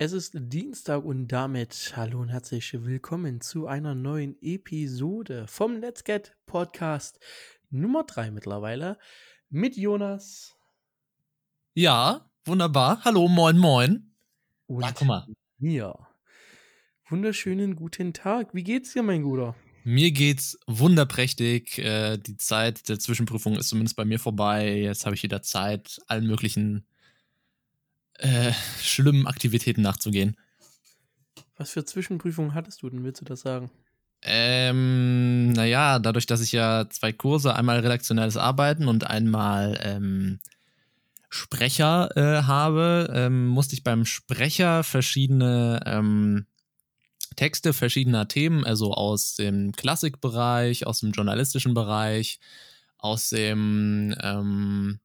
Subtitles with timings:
[0.00, 6.04] Es ist Dienstag und damit hallo und herzlich willkommen zu einer neuen Episode vom Let's
[6.04, 7.18] Get Podcast
[7.70, 8.96] Nummer 3 mittlerweile
[9.50, 10.54] mit Jonas.
[11.74, 13.04] Ja, wunderbar.
[13.04, 14.14] Hallo, moin, moin.
[14.68, 15.26] Und ah, guck mal.
[15.58, 15.98] mir.
[17.08, 18.54] Wunderschönen guten Tag.
[18.54, 19.56] Wie geht's dir, mein Guter?
[19.82, 21.78] Mir geht's wunderprächtig.
[21.80, 24.78] Äh, die Zeit der Zwischenprüfung ist zumindest bei mir vorbei.
[24.78, 26.86] Jetzt habe ich wieder Zeit, allen möglichen
[28.18, 30.36] äh, schlimmen Aktivitäten nachzugehen.
[31.56, 33.70] Was für Zwischenprüfungen hattest du denn, willst du das sagen?
[34.22, 40.40] Ähm, naja, dadurch, dass ich ja zwei Kurse, einmal redaktionelles Arbeiten und einmal ähm,
[41.30, 46.46] Sprecher äh, habe, ähm, musste ich beim Sprecher verschiedene ähm,
[47.36, 52.40] Texte verschiedener Themen, also aus dem Klassikbereich, aus dem journalistischen Bereich,
[52.96, 54.98] aus dem ähm,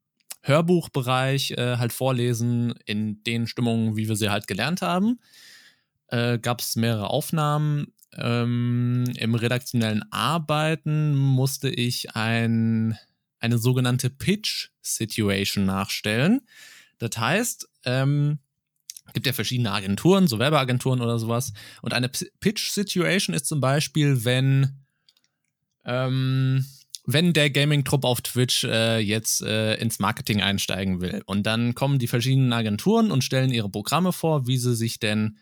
[0.44, 5.20] Hörbuchbereich äh, halt vorlesen, in den Stimmungen, wie wir sie halt gelernt haben.
[6.08, 7.88] Äh, Gab es mehrere Aufnahmen.
[8.16, 12.98] Ähm, Im redaktionellen Arbeiten musste ich ein,
[13.40, 16.42] eine sogenannte Pitch-Situation nachstellen.
[17.00, 18.40] Das heißt, ähm,
[19.14, 21.54] gibt ja verschiedene Agenturen, so Werbeagenturen oder sowas.
[21.82, 24.84] Und eine Pitch-Situation ist zum Beispiel, wenn
[25.86, 26.66] ähm,
[27.06, 31.22] wenn der Gaming-Trupp auf Twitch äh, jetzt äh, ins Marketing einsteigen will.
[31.26, 35.38] Und dann kommen die verschiedenen Agenturen und stellen ihre Programme vor, wie sie sich denn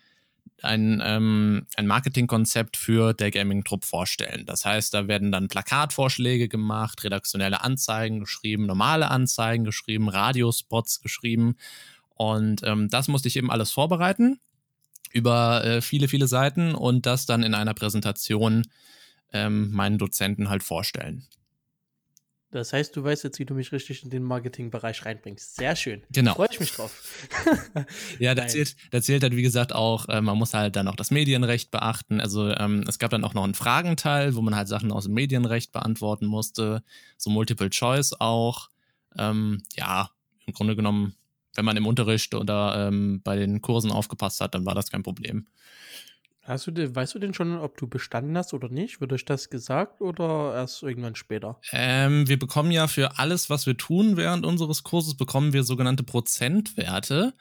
[0.63, 4.45] ein, ähm, ein Marketingkonzept für der Gaming-Trupp vorstellen.
[4.45, 11.55] Das heißt, da werden dann Plakatvorschläge gemacht, redaktionelle Anzeigen geschrieben, normale Anzeigen geschrieben, Radiospots geschrieben.
[12.15, 14.39] Und ähm, das musste ich eben alles vorbereiten
[15.13, 18.63] über äh, viele, viele Seiten und das dann in einer Präsentation
[19.33, 21.27] ähm, meinen Dozenten halt vorstellen.
[22.51, 25.55] Das heißt, du weißt jetzt, wie du mich richtig in den Marketingbereich reinbringst.
[25.55, 26.03] Sehr schön.
[26.11, 26.35] Genau.
[26.35, 27.27] Freue ich mich drauf.
[28.19, 30.97] ja, da zählt, da zählt halt, wie gesagt, auch, äh, man muss halt dann auch
[30.97, 32.19] das Medienrecht beachten.
[32.19, 35.13] Also ähm, es gab dann auch noch einen Fragenteil, wo man halt Sachen aus dem
[35.13, 36.83] Medienrecht beantworten musste.
[37.17, 38.69] So Multiple Choice auch.
[39.17, 40.09] Ähm, ja,
[40.45, 41.15] im Grunde genommen,
[41.55, 45.03] wenn man im Unterricht oder ähm, bei den Kursen aufgepasst hat, dann war das kein
[45.03, 45.47] Problem.
[46.51, 48.99] Hast du, weißt du denn schon, ob du bestanden hast oder nicht?
[48.99, 51.61] Wird euch das gesagt oder erst irgendwann später?
[51.71, 56.03] Ähm, wir bekommen ja für alles, was wir tun während unseres Kurses, bekommen wir sogenannte
[56.03, 57.33] Prozentwerte.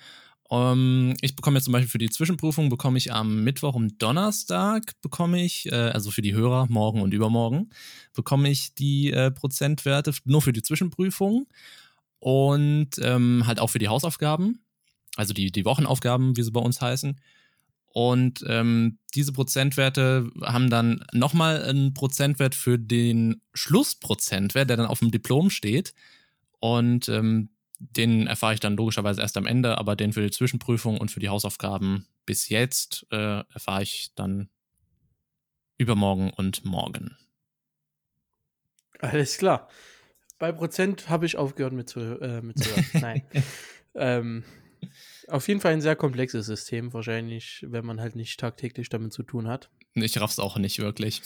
[0.49, 4.01] Um, ähm, ich bekomme jetzt zum Beispiel für die Zwischenprüfung, bekomme ich am Mittwoch und
[4.01, 7.71] Donnerstag, bekomme ich, äh, also für die Hörer, morgen und übermorgen,
[8.15, 11.49] bekomme ich die äh, Prozentwerte nur für die Zwischenprüfung
[12.21, 14.65] und ähm, halt auch für die Hausaufgaben,
[15.17, 17.21] also die, die Wochenaufgaben, wie sie bei uns heißen.
[17.93, 25.01] Und ähm, diese Prozentwerte haben dann nochmal einen Prozentwert für den Schlussprozentwert, der dann auf
[25.01, 25.93] dem Diplom steht.
[26.61, 30.99] Und ähm, den erfahre ich dann logischerweise erst am Ende, aber den für die Zwischenprüfung
[30.99, 34.51] und für die Hausaufgaben bis jetzt äh, erfahre ich dann
[35.79, 37.17] übermorgen und morgen.
[39.01, 39.69] Alles klar.
[40.39, 42.71] Bei Prozent habe ich aufgehört mit zu, äh, mit zu.
[43.01, 43.23] Nein.
[43.95, 44.45] ähm,
[45.29, 49.23] auf jeden Fall ein sehr komplexes System, wahrscheinlich, wenn man halt nicht tagtäglich damit zu
[49.23, 49.71] tun hat.
[49.95, 51.23] Ich raff's auch nicht wirklich.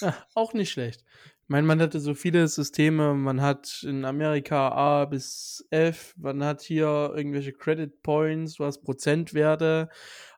[0.00, 1.04] Ja, auch nicht schlecht.
[1.44, 3.14] Ich meine, man hatte so viele Systeme.
[3.14, 8.82] Man hat in Amerika A bis F, man hat hier irgendwelche Credit Points, du hast
[8.82, 9.90] Prozentwerte,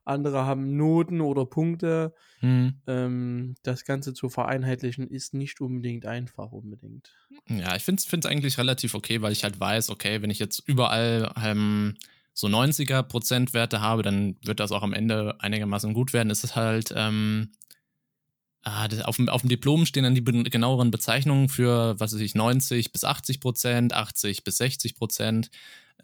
[0.04, 2.12] andere haben Noten oder Punkte.
[2.40, 2.80] Hm.
[2.88, 7.14] Ähm, das Ganze zu vereinheitlichen ist nicht unbedingt einfach, unbedingt.
[7.48, 10.60] Ja, ich finde es eigentlich relativ okay, weil ich halt weiß, okay, wenn ich jetzt
[10.66, 11.94] überall ähm,
[12.36, 16.30] so 90er Prozentwerte habe, dann wird das auch am Ende einigermaßen gut werden.
[16.30, 17.52] Es ist halt, ähm,
[18.62, 22.34] ah, auf, dem, auf dem Diplom stehen dann die genaueren Bezeichnungen für, was weiß ich,
[22.34, 25.50] 90 bis 80 Prozent, 80 bis 60 Prozent,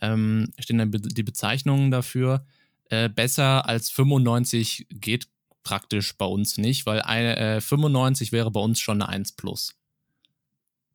[0.00, 2.46] ähm, stehen dann die Bezeichnungen dafür.
[2.88, 5.28] Äh, besser als 95 geht
[5.64, 9.74] praktisch bei uns nicht, weil eine, äh, 95 wäre bei uns schon eine 1 plus.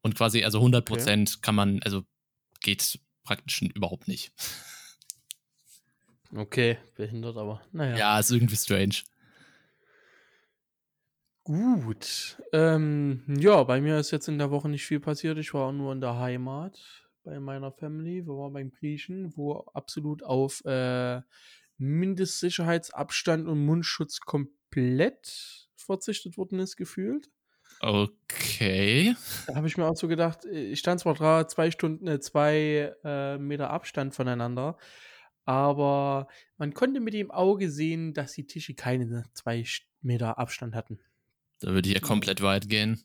[0.01, 1.39] Und quasi, also 100 Prozent okay.
[1.43, 2.03] kann man, also
[2.61, 4.31] geht praktisch überhaupt nicht.
[6.35, 7.97] Okay, behindert, aber naja.
[7.97, 9.03] Ja, ist irgendwie strange.
[11.43, 12.37] Gut.
[12.51, 15.37] Ähm, ja, bei mir ist jetzt in der Woche nicht viel passiert.
[15.37, 16.77] Ich war nur in der Heimat
[17.23, 18.25] bei meiner Family.
[18.25, 21.21] Wir waren beim Griechen, wo absolut auf äh,
[21.77, 27.29] Mindestsicherheitsabstand und Mundschutz komplett verzichtet worden ist, gefühlt.
[27.79, 29.15] Okay.
[29.45, 32.93] Da habe ich mir auch so gedacht, ich stand zwar da zwei Stunden, äh, zwei
[33.03, 34.77] äh, Meter Abstand voneinander,
[35.47, 36.27] aber
[36.57, 39.63] man konnte mit dem Auge sehen, dass die Tische keine zwei
[40.01, 40.99] Meter Abstand hatten.
[41.59, 43.01] Da würde ich ja komplett weit gehen.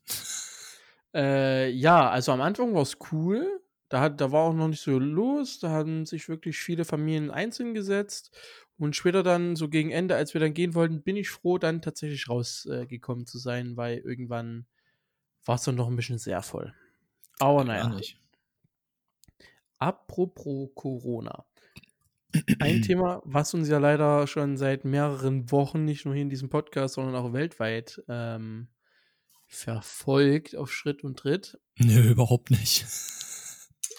[1.14, 3.60] Äh, ja, also am Anfang war es cool.
[3.88, 5.60] Da, hat, da war auch noch nicht so los.
[5.60, 8.36] Da haben sich wirklich viele Familien einzeln gesetzt.
[8.76, 11.80] Und später dann, so gegen Ende, als wir dann gehen wollten, bin ich froh, dann
[11.80, 14.66] tatsächlich rausgekommen äh, zu sein, weil irgendwann
[15.44, 16.74] war es dann noch ein bisschen sehr voll.
[17.38, 17.88] Aber naja.
[17.90, 18.18] Nicht.
[19.78, 21.44] Apropos Corona.
[22.58, 26.48] Ein Thema, was uns ja leider schon seit mehreren Wochen, nicht nur hier in diesem
[26.48, 28.68] Podcast, sondern auch weltweit ähm,
[29.46, 31.58] verfolgt auf Schritt und Tritt.
[31.78, 32.86] Nö, überhaupt nicht.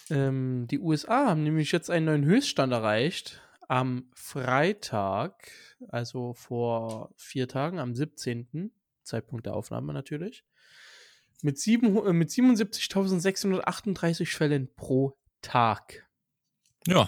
[0.10, 3.42] Ähm, die USA haben nämlich jetzt einen neuen Höchststand erreicht.
[3.70, 5.50] Am Freitag,
[5.88, 8.74] also vor vier Tagen, am 17.
[9.04, 10.44] Zeitpunkt der Aufnahme natürlich,
[11.42, 16.06] mit, äh, mit 77.638 Fällen pro Tag.
[16.86, 17.08] Ja.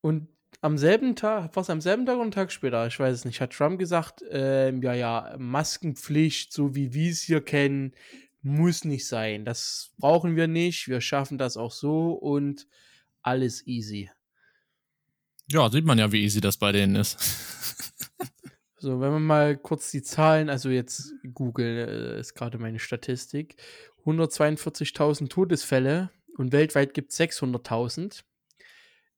[0.00, 0.28] Und
[0.60, 3.40] am selben Tag, was am selben Tag oder einen Tag später, ich weiß es nicht,
[3.40, 7.92] hat Trump gesagt, äh, ja, ja, Maskenpflicht, so wie wir es hier kennen,
[8.42, 9.44] muss nicht sein.
[9.44, 10.88] Das brauchen wir nicht.
[10.88, 12.66] Wir schaffen das auch so und
[13.22, 14.10] alles easy.
[15.48, 17.18] Ja, sieht man ja, wie easy das bei denen ist.
[18.78, 23.56] so, wenn man mal kurz die Zahlen, also jetzt Google äh, ist gerade meine Statistik,
[24.04, 28.22] 142.000 Todesfälle und weltweit gibt es 600.000.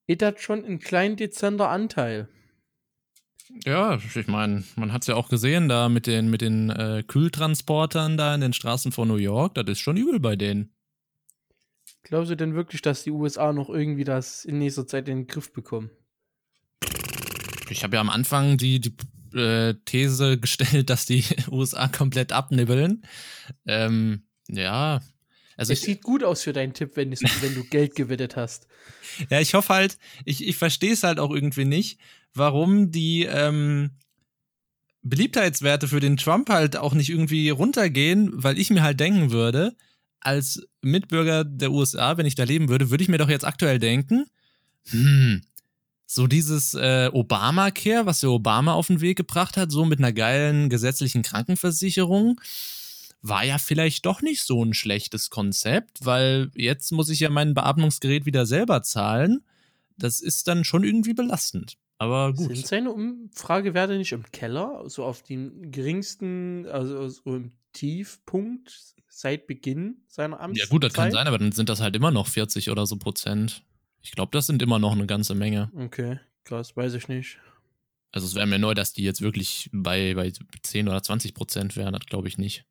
[0.08, 2.28] Ist das schon ein klein dezenter Anteil.
[3.64, 7.02] Ja, ich meine, man hat es ja auch gesehen, da mit den, mit den äh,
[7.06, 10.75] Kühltransportern da in den Straßen von New York, das ist schon übel bei denen.
[12.05, 15.26] Glaubst du denn wirklich, dass die USA noch irgendwie das in nächster Zeit in den
[15.26, 15.90] Griff bekommen?
[17.69, 18.96] Ich habe ja am Anfang die, die
[19.38, 23.02] äh, These gestellt, dass die USA komplett abnibbeln.
[23.66, 25.00] Ähm, ja.
[25.58, 28.66] Also es sieht gut aus für deinen Tipp, wenn, wenn du Geld gewettet hast.
[29.31, 31.99] Ja, ich hoffe halt, ich, ich verstehe es halt auch irgendwie nicht,
[32.34, 33.90] warum die ähm,
[35.02, 39.75] Beliebtheitswerte für den Trump halt auch nicht irgendwie runtergehen, weil ich mir halt denken würde,
[40.20, 43.81] als Mitbürger der USA, wenn ich da leben würde, würde ich mir doch jetzt aktuell
[43.81, 44.26] denken,
[44.90, 45.43] hm,
[46.06, 50.12] so dieses äh, Obamacare, was der Obama auf den Weg gebracht hat, so mit einer
[50.12, 52.40] geilen gesetzlichen Krankenversicherung,
[53.23, 57.55] war ja vielleicht doch nicht so ein schlechtes Konzept, weil jetzt muss ich ja mein
[57.55, 59.44] Beatmungsgerät wieder selber zahlen.
[59.97, 61.76] Das ist dann schon irgendwie belastend.
[61.99, 62.55] Aber gut.
[62.55, 69.49] Sind seine Umfragewerte nicht im Keller, so auf dem geringsten, also so im Tiefpunkt seit
[69.49, 70.69] Beginn seiner Amtszeit?
[70.69, 72.97] Ja gut, das kann sein, aber dann sind das halt immer noch 40 oder so
[72.97, 73.65] Prozent.
[74.00, 75.73] Ich glaube, das sind immer noch eine ganze Menge.
[75.75, 77.38] Okay, krass, weiß ich nicht.
[78.12, 80.32] Also es wäre mir neu, dass die jetzt wirklich bei, bei
[80.62, 82.65] 10 oder 20 Prozent wären, das glaube ich nicht.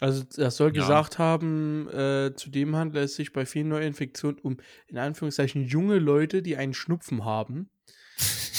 [0.00, 0.82] Also er soll ja.
[0.82, 4.58] gesagt haben, äh, zudem handelt es sich bei vielen Neuinfektionen um
[4.88, 7.70] in Anführungszeichen junge Leute, die einen Schnupfen haben.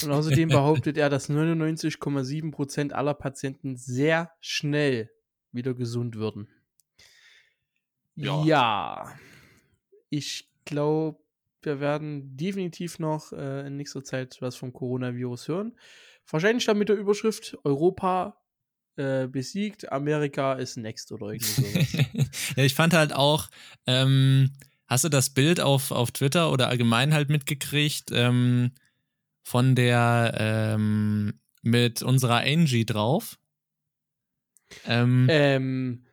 [0.04, 5.12] Und außerdem behauptet er, dass 99,7% aller Patienten sehr schnell
[5.52, 6.48] wieder gesund würden.
[8.16, 8.44] Ja.
[8.44, 9.16] ja.
[10.10, 11.20] Ich glaube,
[11.62, 15.78] wir werden definitiv noch äh, in nächster Zeit was vom Coronavirus hören.
[16.30, 18.42] Wahrscheinlich dann mit der Überschrift Europa
[18.98, 21.46] äh, besiegt, Amerika ist next oder irgendwie
[21.94, 22.26] sowas.
[22.56, 23.50] ja, ich fand halt auch,
[23.86, 24.52] ähm,
[24.88, 28.72] hast du das Bild auf, auf Twitter oder allgemein halt mitgekriegt ähm,
[29.44, 33.38] von der ähm, mit unserer Angie drauf?
[34.86, 36.04] Ähm, ähm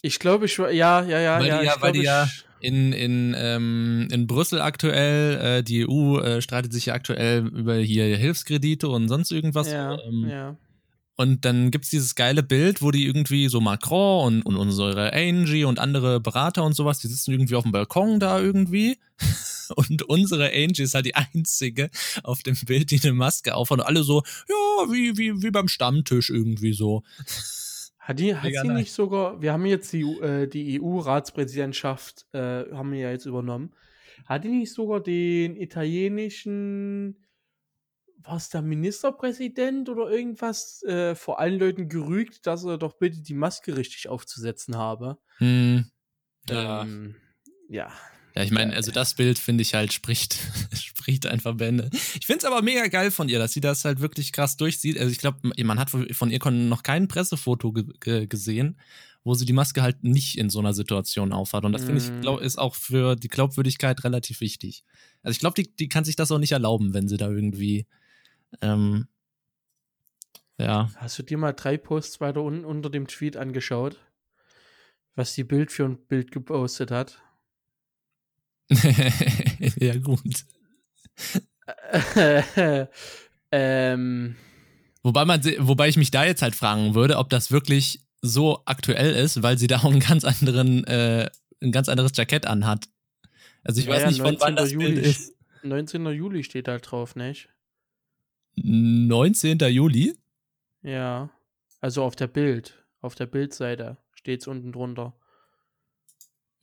[0.00, 1.58] ich glaube, ich war, ja, ja, ja, weil ja.
[1.58, 2.28] Die ja weil die ja
[2.60, 7.76] in, in, ähm, in Brüssel aktuell, äh, die EU äh, streitet sich ja aktuell über
[7.76, 9.70] hier Hilfskredite und sonst irgendwas.
[9.70, 10.56] Ja, ähm, ja.
[11.20, 15.64] Und dann gibt's dieses geile Bild, wo die irgendwie so Macron und, und unsere Angie
[15.64, 18.98] und andere Berater und sowas, die sitzen irgendwie auf dem Balkon da irgendwie.
[19.76, 21.90] Und unsere Angie ist halt die einzige
[22.22, 23.80] auf dem Bild, die eine Maske aufhat.
[23.80, 27.02] Und alle so, ja, wie, wie, wie beim Stammtisch irgendwie so.
[27.98, 32.92] Hat, die, hat sie nicht sogar, wir haben jetzt die, äh, die EU-Ratspräsidentschaft, äh, haben
[32.92, 33.74] wir ja jetzt übernommen.
[34.24, 37.27] Hat die nicht sogar den italienischen
[38.22, 43.34] was der Ministerpräsident oder irgendwas äh, vor allen Leuten gerügt, dass er doch bitte die
[43.34, 45.18] Maske richtig aufzusetzen habe.
[45.38, 45.90] Hm.
[46.48, 46.82] Ja.
[46.82, 47.16] Ähm,
[47.68, 47.92] ja.
[48.34, 50.38] Ja, ich meine, also das Bild finde ich halt spricht,
[50.72, 51.90] spricht einfach Bände.
[51.92, 54.98] Ich finde es aber mega geil von ihr, dass sie das halt wirklich krass durchsieht.
[54.98, 58.78] Also ich glaube, man hat von ihr noch kein Pressefoto ge gesehen,
[59.24, 61.64] wo sie die Maske halt nicht in so einer Situation aufhat.
[61.64, 62.46] Und das finde ich, glaub, mhm.
[62.46, 64.84] ist auch für die Glaubwürdigkeit relativ wichtig.
[65.22, 67.86] Also ich glaube, die, die kann sich das auch nicht erlauben, wenn sie da irgendwie
[68.60, 69.08] ähm,
[70.58, 70.90] ja.
[70.96, 73.96] Hast du dir mal drei Posts weiter unten unter dem Tweet angeschaut?
[75.14, 77.22] Was die Bild für ein Bild gepostet hat?
[78.70, 80.44] ja, gut.
[83.52, 84.36] ähm.
[85.02, 89.14] Wobei, man, wobei ich mich da jetzt halt fragen würde, ob das wirklich so aktuell
[89.14, 92.88] ist, weil sie da auch einen ganz anderen äh, ein ganz anderes Jackett anhat.
[93.64, 94.56] Also ich Ja, weiß ja, nicht, von wann 19.
[94.56, 94.92] das Juli.
[94.92, 95.34] Bild ist.
[95.62, 96.06] 19.
[96.06, 97.48] Juli steht halt drauf, nicht?
[98.64, 99.58] 19.
[99.58, 100.14] Juli?
[100.82, 101.30] Ja.
[101.80, 102.84] Also auf der Bild.
[103.00, 105.14] Auf der Bildseite steht's unten drunter.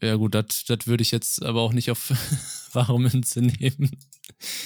[0.02, 2.10] Ja gut, das würde ich jetzt aber auch nicht auf
[2.74, 3.98] wahre Münze nehmen.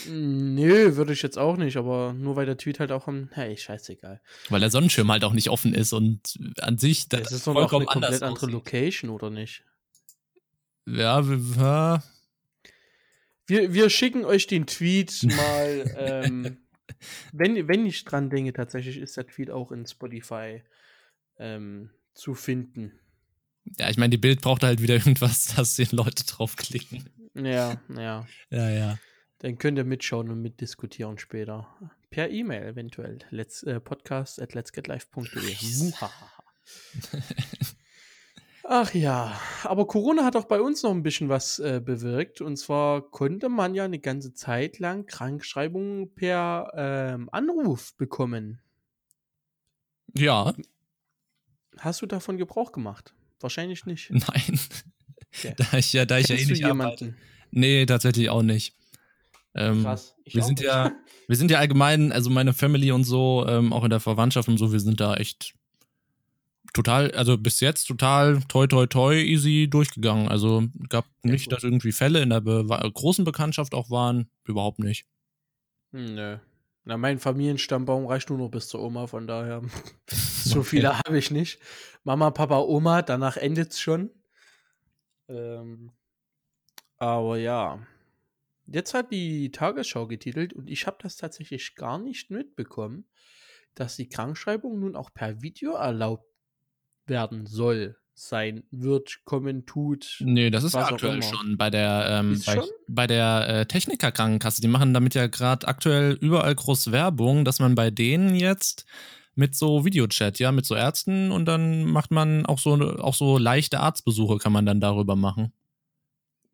[0.08, 3.30] Nö, würde ich jetzt auch nicht, aber nur weil der Tweet halt auch am.
[3.34, 4.22] Hey, scheißegal.
[4.50, 7.54] Weil der Sonnenschirm halt auch nicht offen ist und an sich das Das ist doch
[7.54, 8.50] noch eine komplett andere aussieht.
[8.52, 9.64] Location, oder nicht?
[10.88, 12.04] Ja, wir- ja,
[13.46, 15.96] Wir, wir schicken euch den Tweet mal.
[15.98, 16.58] ähm,
[17.32, 20.64] wenn, wenn ich dran denke, tatsächlich ist der Tweet auch in Spotify
[21.38, 23.00] ähm, zu finden.
[23.78, 27.10] ja, ich meine, die Bild braucht halt wieder irgendwas, dass die Leute draufklicken.
[27.36, 28.28] Ja, ja.
[28.50, 29.00] Ja, ja.
[29.40, 31.68] Dann könnt ihr mitschauen und mitdiskutieren später.
[32.10, 33.20] Per E-Mail eventuell.
[33.30, 35.94] Let's, äh, podcast at letsgetlife.de.
[38.72, 42.40] Ach ja, aber Corona hat auch bei uns noch ein bisschen was äh, bewirkt.
[42.42, 48.62] Und zwar konnte man ja eine ganze Zeit lang Krankschreibungen per ähm, Anruf bekommen.
[50.16, 50.54] Ja,
[51.80, 53.14] Hast du davon Gebrauch gemacht?
[53.40, 54.10] Wahrscheinlich nicht.
[54.12, 54.60] nein.
[55.34, 55.54] Okay.
[55.56, 57.06] Da ich ja, da ich ja eh nicht arbeite.
[57.06, 57.22] jemanden?
[57.52, 58.76] Nee, tatsächlich auch nicht.
[59.56, 60.16] Ähm, Krass.
[60.24, 60.68] Ich wir sind nicht.
[60.68, 60.92] ja,
[61.28, 64.58] wir sind ja allgemein, also meine Family und so, ähm, auch in der Verwandtschaft und
[64.58, 65.54] so, wir sind da echt
[66.74, 70.28] total, also bis jetzt total toi toi toi easy durchgegangen.
[70.30, 71.54] Also gab nicht, gut.
[71.54, 75.06] dass irgendwie Fälle in der Be großen Bekanntschaft auch waren, überhaupt nicht.
[75.94, 76.38] Hm, Nö.
[76.86, 79.62] Na, mein Familienstammbaum reicht nur noch bis zur Oma, von daher.
[80.44, 80.64] so Okay.
[80.64, 81.60] viele habe ich nicht.
[82.04, 84.10] Mama, Papa, Oma, danach endet's schon.
[85.28, 85.92] Ähm,
[86.98, 87.86] aber ja.
[88.66, 93.10] Jetzt hat die Tagesschau getitelt und ich habe das tatsächlich gar nicht mitbekommen,
[93.76, 96.29] dass die Krankschreibung nun auch per Video erlaubt
[97.10, 100.18] werden soll, sein, wird, kommen, tut.
[100.20, 102.66] Nee, das ist aktuell schon bei der, ähm, bei, schon?
[102.88, 104.62] bei der äh, Technikerkrankenkasse.
[104.62, 108.86] Die machen damit ja gerade aktuell überall groß Werbung, dass man bei denen jetzt
[109.36, 113.38] mit so Videochat, ja, mit so Ärzten und dann macht man auch so, auch so
[113.38, 115.54] leichte Arztbesuche kann man dann darüber machen.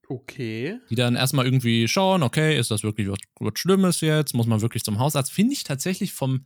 [0.07, 0.77] Okay.
[0.91, 4.35] Die dann erstmal irgendwie schauen, okay, ist das wirklich was, was Schlimmes jetzt?
[4.35, 5.31] Muss man wirklich zum Hausarzt?
[5.31, 6.45] Finde ich tatsächlich vom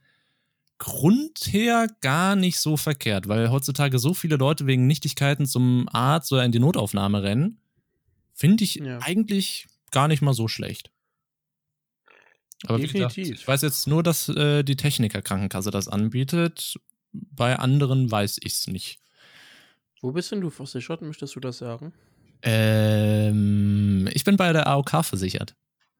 [0.79, 6.31] Grund her gar nicht so verkehrt, weil heutzutage so viele Leute wegen Nichtigkeiten zum Arzt
[6.31, 7.59] oder in die Notaufnahme rennen.
[8.33, 8.99] Finde ich Ja.
[8.99, 10.91] eigentlich gar nicht mal so schlecht.
[12.65, 13.41] Aber wie gesagt, Definitiv.
[13.41, 16.75] ich weiß jetzt nur, dass äh, die Technikerkrankenkasse das anbietet.
[17.11, 18.99] Bei anderen weiß ich es nicht.
[20.01, 21.93] Wo bist denn du versichert, möchtest du das sagen?
[22.41, 25.55] Ähm, ich bin bei der AOK versichert.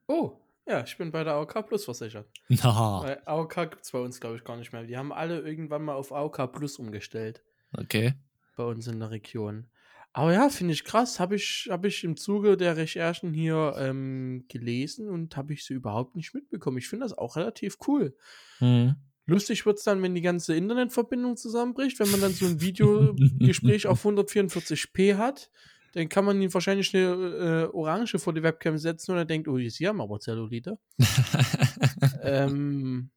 [0.08, 0.32] Oh,
[0.70, 2.28] ja, ich bin bei der AOK Plus versichert.
[2.48, 4.84] Na, Weil AOK gibt es bei uns, glaube ich, gar nicht mehr.
[4.84, 7.42] Die haben alle irgendwann mal auf AOK Plus umgestellt.
[7.76, 8.14] okay.
[8.56, 9.66] Bei uns in der Region.
[10.12, 11.20] Aber ja, finde ich krass.
[11.20, 15.74] Habe ich, hab ich im Zuge der Recherchen hier ähm, gelesen und habe ich sie
[15.74, 16.78] überhaupt nicht mitbekommen.
[16.78, 18.16] Ich finde das auch relativ cool.
[18.58, 18.96] Hm.
[19.26, 23.86] Lustig wird es dann, wenn die ganze Internetverbindung zusammenbricht, wenn man dann so ein Videogespräch
[23.86, 25.50] auf 144p hat.
[25.92, 29.48] Dann kann man ihn wahrscheinlich eine äh, Orange vor die Webcam setzen und er denkt,
[29.48, 30.78] oh, sie haben aber Zellulite.
[32.22, 33.10] ähm,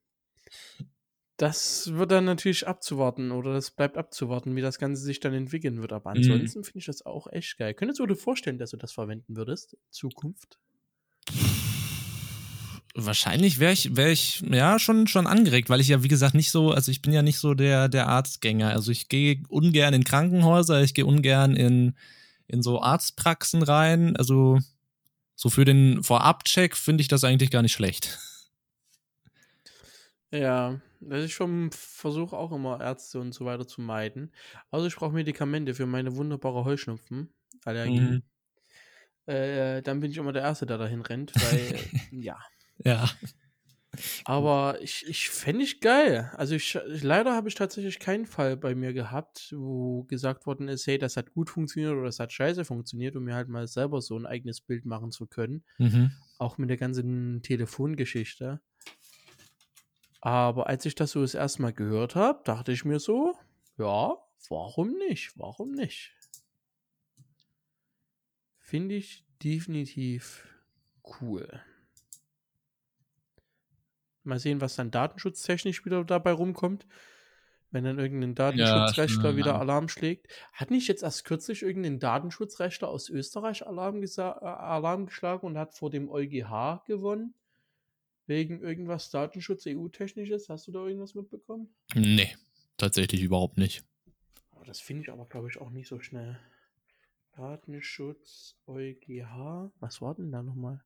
[1.37, 5.81] das wird dann natürlich abzuwarten oder das bleibt abzuwarten, wie das Ganze sich dann entwickeln
[5.81, 5.91] wird.
[5.91, 6.17] Aber Mhm.
[6.17, 7.73] ansonsten finde ich das auch echt geil.
[7.73, 10.59] Könntest du dir vorstellen, dass du das verwenden würdest in Zukunft?
[12.95, 16.51] Wahrscheinlich wäre ich, wär ich ja schon, schon angeregt, weil ich ja, wie gesagt, nicht
[16.51, 18.69] so, also ich bin ja nicht so der, der Arztgänger.
[18.69, 21.95] Also ich gehe ungern in Krankenhäuser, ich gehe ungern in,
[22.47, 24.15] in so Arztpraxen rein.
[24.17, 24.59] Also
[25.35, 28.19] so für den Vorabcheck finde ich das eigentlich gar nicht schlecht.
[30.31, 34.31] Ja, also ich vom versuche auch immer Ärzte und so weiter zu meiden.
[34.71, 37.99] Also ich brauche Medikamente für meine wunderbare Heuschnupfenallergie.
[37.99, 38.23] Mhm.
[39.25, 41.79] Äh, dann bin ich immer der Erste, der dahin rennt, weil
[42.11, 42.39] ja.
[42.83, 43.09] Ja.
[44.25, 46.31] Aber ich, ich fände ich geil.
[46.35, 50.87] Also ich, leider habe ich tatsächlich keinen Fall bei mir gehabt, wo gesagt worden ist,
[50.87, 54.01] hey, das hat gut funktioniert oder das hat scheiße funktioniert, um mir halt mal selber
[54.01, 55.63] so ein eigenes Bild machen zu können.
[55.77, 56.11] Mhm.
[56.39, 58.61] Auch mit der ganzen Telefongeschichte.
[60.21, 63.35] Aber als ich das so das erste Mal gehört habe, dachte ich mir so,
[63.77, 64.15] ja,
[64.49, 65.33] warum nicht?
[65.35, 66.15] Warum nicht?
[68.59, 70.47] Finde ich definitiv
[71.21, 71.61] cool.
[74.23, 76.85] Mal sehen, was dann datenschutztechnisch wieder dabei rumkommt.
[77.71, 79.59] Wenn dann irgendein Datenschutzrechtler schon, wieder ja.
[79.59, 80.27] Alarm schlägt.
[80.53, 85.73] Hat nicht jetzt erst kürzlich irgendein Datenschutzrechtler aus Österreich Alarm, äh, Alarm geschlagen und hat
[85.73, 87.33] vor dem EuGH gewonnen?
[88.27, 90.49] Wegen irgendwas Datenschutz EU-technisches?
[90.49, 91.73] Hast du da irgendwas mitbekommen?
[91.95, 92.35] Nee,
[92.77, 93.83] tatsächlich überhaupt nicht.
[94.51, 96.39] Aber das finde ich aber, glaube ich, auch nicht so schnell.
[97.35, 99.71] Datenschutz EuGH.
[99.79, 100.83] Was war denn da nochmal?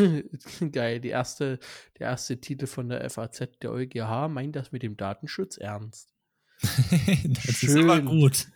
[0.72, 1.58] Geil, die erste,
[1.98, 6.12] der erste Titel von der FAZ, der EuGH, meint das mit dem Datenschutz ernst.
[6.60, 7.70] das Schön.
[7.70, 8.48] ist aber gut.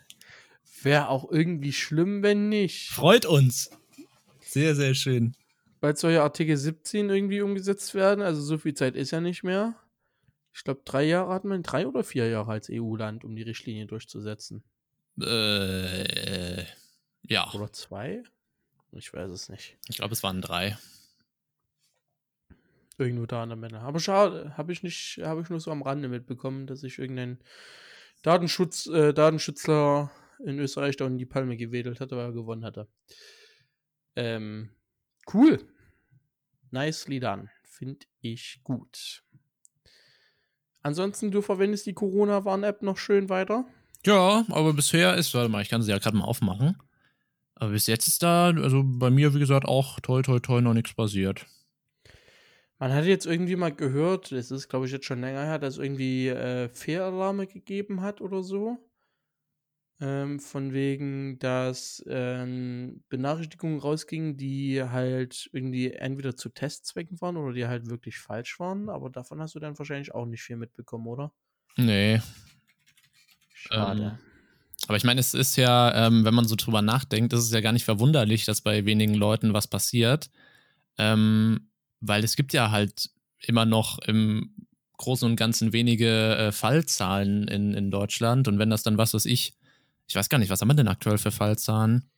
[0.81, 2.89] Wäre auch irgendwie schlimm, wenn nicht.
[2.89, 3.71] Freut uns.
[4.41, 5.35] Sehr, sehr schön.
[5.81, 9.75] Weil solche Artikel 17 irgendwie umgesetzt werden, also so viel Zeit ist ja nicht mehr.
[10.53, 13.87] Ich glaube, drei Jahre hat man, drei oder vier Jahre als EU-Land, um die Richtlinie
[13.87, 14.63] durchzusetzen.
[15.21, 16.63] Äh,
[17.23, 17.51] ja.
[17.53, 18.23] Oder zwei?
[18.91, 19.77] Ich weiß es nicht.
[19.89, 20.77] Ich glaube, es waren drei.
[22.97, 23.81] Irgendwo da an der Männer.
[23.81, 27.39] Aber schade, habe ich nicht, habe ich nur so am Rande mitbekommen, dass sich irgendein
[28.21, 30.11] Datenschutz, äh, Datenschützler
[30.43, 32.87] in Österreich da in die Palme gewedelt hatte, weil er gewonnen hatte.
[34.15, 34.69] Ähm,
[35.33, 35.59] cool.
[36.71, 37.49] Nicely done.
[37.63, 39.23] Finde ich gut.
[40.81, 43.65] Ansonsten, du verwendest die Corona-Warn-App noch schön weiter?
[44.05, 46.77] Ja, aber bisher ist, warte mal, ich kann sie ja gerade mal aufmachen.
[47.55, 50.73] Aber bis jetzt ist da, also bei mir, wie gesagt, auch toi toi toi noch
[50.73, 51.47] nichts passiert.
[52.77, 55.75] Man hat jetzt irgendwie mal gehört, das ist glaube ich jetzt schon länger her, dass
[55.75, 58.77] es irgendwie äh, Fehlalarme gegeben hat oder so.
[60.01, 67.53] Ähm, von wegen, dass ähm, Benachrichtigungen rausgingen, die halt irgendwie entweder zu Testzwecken waren oder
[67.53, 68.89] die halt wirklich falsch waren.
[68.89, 71.31] Aber davon hast du dann wahrscheinlich auch nicht viel mitbekommen, oder?
[71.77, 72.19] Nee.
[73.53, 74.01] Schade.
[74.01, 74.17] Ähm,
[74.87, 77.61] aber ich meine, es ist ja, ähm, wenn man so drüber nachdenkt, ist es ja
[77.61, 80.29] gar nicht verwunderlich, dass bei wenigen Leuten was passiert.
[80.97, 81.69] Ähm,
[82.01, 83.09] weil es gibt ja halt
[83.39, 84.51] immer noch im
[84.97, 88.47] Großen und Ganzen wenige äh, Fallzahlen in, in Deutschland.
[88.47, 89.53] Und wenn das dann was, was ich,
[90.07, 92.09] ich weiß gar nicht, was haben wir denn aktuell für Fallzahlen?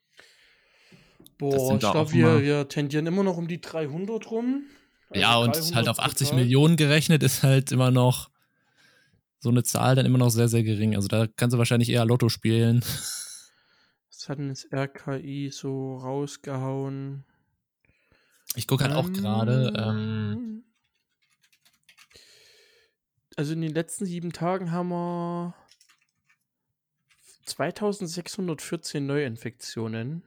[1.38, 4.64] Boah, ich glaube, wir, wir tendieren immer noch um die 300 rum.
[5.10, 8.30] Also ja, und halt auf 80 Millionen gerechnet ist halt immer noch
[9.40, 10.96] so eine Zahl dann immer noch sehr, sehr gering.
[10.96, 12.84] Also da kannst du wahrscheinlich eher Lotto spielen.
[14.10, 17.24] Was hat denn das RKI so rausgehauen?
[18.58, 19.72] Ich gucke halt auch gerade.
[19.78, 20.64] Ähm,
[23.36, 25.54] also in den letzten sieben Tagen haben wir
[27.46, 30.24] 2614 Neuinfektionen.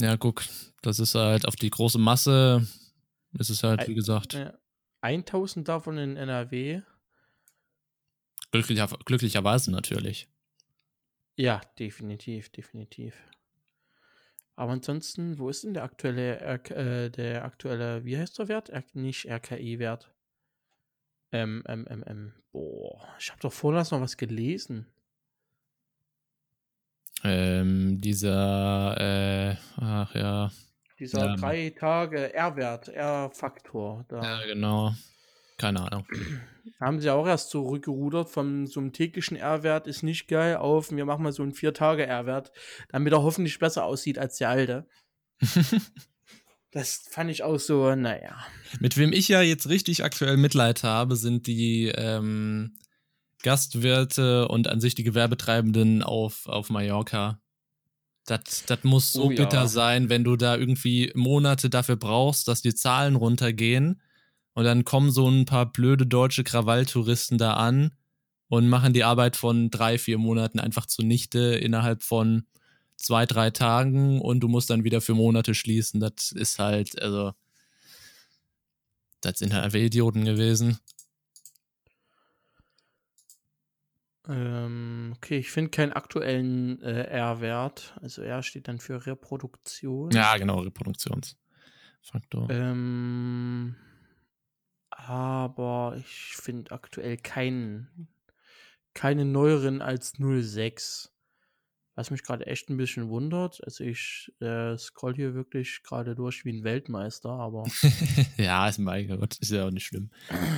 [0.00, 0.42] Ja, guck,
[0.80, 2.66] das ist halt auf die große Masse.
[3.38, 4.32] ist es halt, wie gesagt.
[4.32, 4.52] Äh,
[5.02, 6.80] 1000 davon in NRW.
[8.52, 10.28] Glücklicher, glücklicherweise natürlich.
[11.36, 13.14] Ja, definitiv, definitiv.
[14.56, 18.70] Aber ansonsten, wo ist denn der aktuelle, äh, der aktuelle, wie heißt der Wert?
[18.70, 20.10] R nicht RKI-Wert.
[21.32, 24.86] Ähm, ähm, ähm, ähm, boah, ich habe doch vorhin noch was gelesen.
[27.22, 30.50] Ähm, dieser, äh, ach ja.
[30.98, 31.36] Dieser ja.
[31.36, 34.06] drei Tage R-Wert, R-Faktor.
[34.10, 34.94] Ja, genau.
[35.56, 36.06] Keine Ahnung.
[36.80, 41.04] Haben sie auch erst zurückgerudert von so einem täglichen R-Wert ist nicht geil auf, wir
[41.04, 42.52] machen mal so einen vier Tage R-Wert,
[42.88, 44.86] damit er hoffentlich besser aussieht als der alte.
[46.72, 48.36] das fand ich auch so, naja.
[48.80, 52.76] Mit wem ich ja jetzt richtig aktuell Mitleid habe, sind die ähm,
[53.42, 57.40] Gastwirte und an sich die Gewerbetreibenden auf, auf Mallorca.
[58.26, 59.68] Das, das muss so oh, bitter ja.
[59.68, 64.02] sein, wenn du da irgendwie Monate dafür brauchst, dass die Zahlen runtergehen
[64.56, 67.92] und dann kommen so ein paar blöde deutsche Krawalltouristen da an
[68.48, 72.46] und machen die Arbeit von drei, vier Monaten einfach zunichte innerhalb von
[72.96, 76.00] zwei, drei Tagen und du musst dann wieder für Monate schließen.
[76.00, 77.34] Das ist halt, also,
[79.20, 80.78] das sind halt einfach Idioten gewesen.
[84.26, 87.94] Ähm, okay, ich finde keinen aktuellen äh, R-Wert.
[88.00, 90.12] Also R steht dann für Reproduktion.
[90.12, 92.48] Ja, genau, Reproduktionsfaktor.
[92.48, 93.76] Ähm,
[94.96, 98.08] aber ich finde aktuell keinen,
[98.94, 101.12] keine neueren als 06.
[101.94, 103.62] Was mich gerade echt ein bisschen wundert.
[103.64, 107.64] Also ich äh, scroll hier wirklich gerade durch wie ein Weltmeister, aber.
[108.36, 110.10] ja, ist mein Gott, ist ja auch nicht schlimm.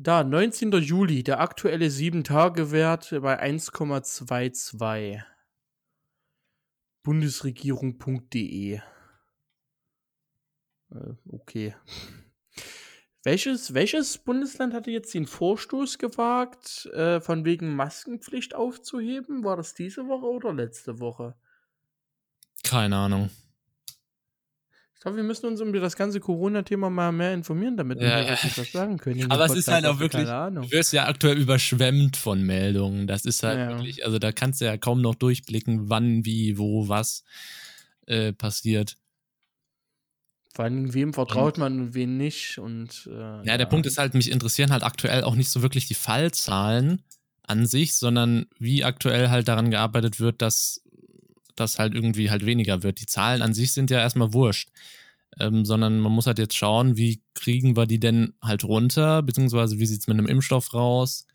[0.00, 0.70] Da, 19.
[0.70, 5.20] Juli, der aktuelle 7-Tage-Wert bei 1,22.
[7.02, 8.74] Bundesregierung.de.
[8.74, 8.82] Äh,
[11.28, 11.74] okay.
[13.24, 19.44] Welches, welches Bundesland hatte jetzt den Vorstoß gewagt, äh, von wegen Maskenpflicht aufzuheben?
[19.44, 21.34] War das diese Woche oder letzte Woche?
[22.62, 23.30] Keine Ahnung.
[24.98, 28.18] Ich glaube, wir müssen uns um das ganze Corona-Thema mal mehr informieren, damit ja.
[28.18, 29.30] wir was sagen können.
[29.30, 33.06] Aber es ist halt auch wirklich, du wirst ja aktuell überschwemmt von Meldungen.
[33.06, 33.68] Das ist halt ja.
[33.68, 37.22] wirklich, also da kannst du ja kaum noch durchblicken, wann, wie, wo, was
[38.06, 38.96] äh, passiert.
[40.54, 42.58] Vor allem, wem vertraut man und wem nicht.
[42.58, 45.86] Und, äh, ja, der Punkt ist halt, mich interessieren halt aktuell auch nicht so wirklich
[45.86, 47.02] die Fallzahlen,
[47.48, 50.82] an sich, sondern wie aktuell halt daran gearbeitet wird, dass
[51.56, 53.00] das halt irgendwie halt weniger wird.
[53.00, 54.68] Die Zahlen an sich sind ja erstmal wurscht.
[55.40, 59.78] Ähm, sondern man muss halt jetzt schauen, wie kriegen wir die denn halt runter, beziehungsweise
[59.78, 61.26] wie sieht es mit einem Impfstoff raus?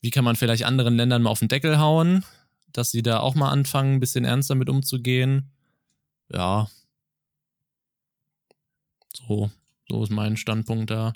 [0.00, 2.24] Wie kann man vielleicht anderen Ländern mal auf den Deckel hauen,
[2.72, 5.50] dass sie da auch mal anfangen, ein bisschen ernster mit umzugehen?
[6.32, 6.68] Ja.
[9.26, 9.50] So,
[9.88, 11.12] so ist mein Standpunkt da.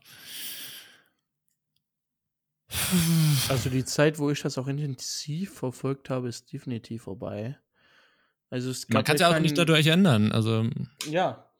[3.49, 7.59] Also die Zeit, wo ich das auch intensiv verfolgt habe, ist definitiv vorbei.
[8.51, 10.33] Also es Man kann es ja auch nicht dadurch ändern.
[10.33, 10.69] Also
[11.09, 11.51] ja,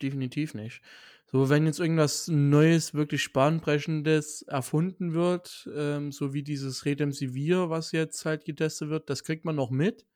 [0.00, 0.82] definitiv nicht.
[1.30, 7.92] So, wenn jetzt irgendwas Neues, wirklich Bahnbrechendes erfunden wird, ähm, so wie dieses Redemsivir, was
[7.92, 10.06] jetzt halt getestet wird, das kriegt man noch mit.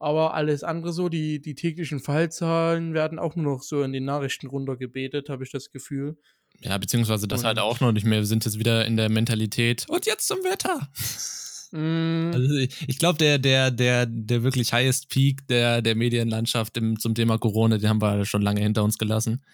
[0.00, 4.06] Aber alles andere so, die, die täglichen Fallzahlen werden auch nur noch so in den
[4.06, 6.16] Nachrichten runtergebetet, habe ich das Gefühl.
[6.60, 8.20] Ja, beziehungsweise das und halt auch noch nicht mehr.
[8.20, 9.86] Wir sind jetzt wieder in der Mentalität.
[9.88, 10.88] Und jetzt zum Wetter.
[11.72, 12.32] Mm.
[12.34, 17.14] Also ich glaube, der, der, der, der wirklich highest Peak der, der Medienlandschaft im, zum
[17.14, 19.44] Thema Corona, den haben wir schon lange hinter uns gelassen.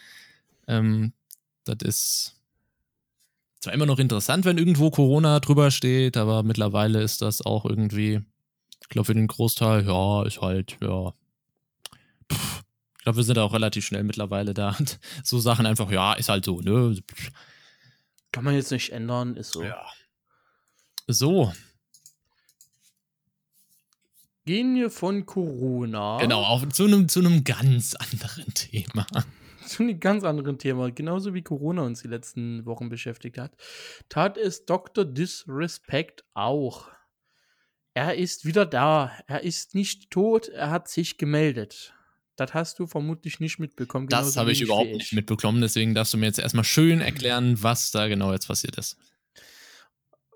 [0.69, 1.13] Ähm,
[1.65, 2.37] das ist
[3.61, 8.21] zwar immer noch interessant, wenn irgendwo Corona drüber steht, aber mittlerweile ist das auch irgendwie,
[8.87, 11.13] ich glaube, für den Großteil, ja, ist halt, ja.
[12.33, 12.63] Pff,
[12.99, 14.77] ich glaube, wir sind auch relativ schnell mittlerweile da.
[15.25, 16.97] so Sachen einfach, ja, ist halt so, ne?
[18.33, 19.63] Kann man jetzt nicht ändern, ist so.
[19.63, 19.87] Ja.
[21.07, 21.53] So.
[24.45, 26.19] Gehen wir von Corona.
[26.19, 29.07] Genau, auf, zu, einem, zu einem ganz anderen Thema
[29.67, 33.57] zu einem ganz anderen Thema, genauso wie Corona uns die letzten Wochen beschäftigt hat,
[34.09, 35.05] tat es Dr.
[35.05, 36.89] Disrespect auch.
[37.97, 39.11] Er ist wieder da.
[39.27, 40.49] Er ist nicht tot.
[40.49, 41.95] Er hat sich gemeldet.
[42.37, 44.07] Das hast du vermutlich nicht mitbekommen.
[44.09, 45.63] Das habe ich überhaupt nicht mitbekommen.
[45.63, 48.99] Deswegen darfst du mir jetzt erstmal schön erklären, was da genau jetzt passiert ist.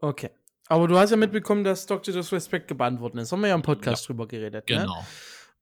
[0.00, 0.30] Okay.
[0.68, 2.14] Aber du hast ja mitbekommen, dass Dr.
[2.14, 3.30] Disrespect gebannt worden ist.
[3.30, 4.06] Haben wir ja im Podcast ja.
[4.06, 4.66] drüber geredet.
[4.66, 4.76] Ne?
[4.76, 4.98] Genau.
[4.98, 5.06] Ne?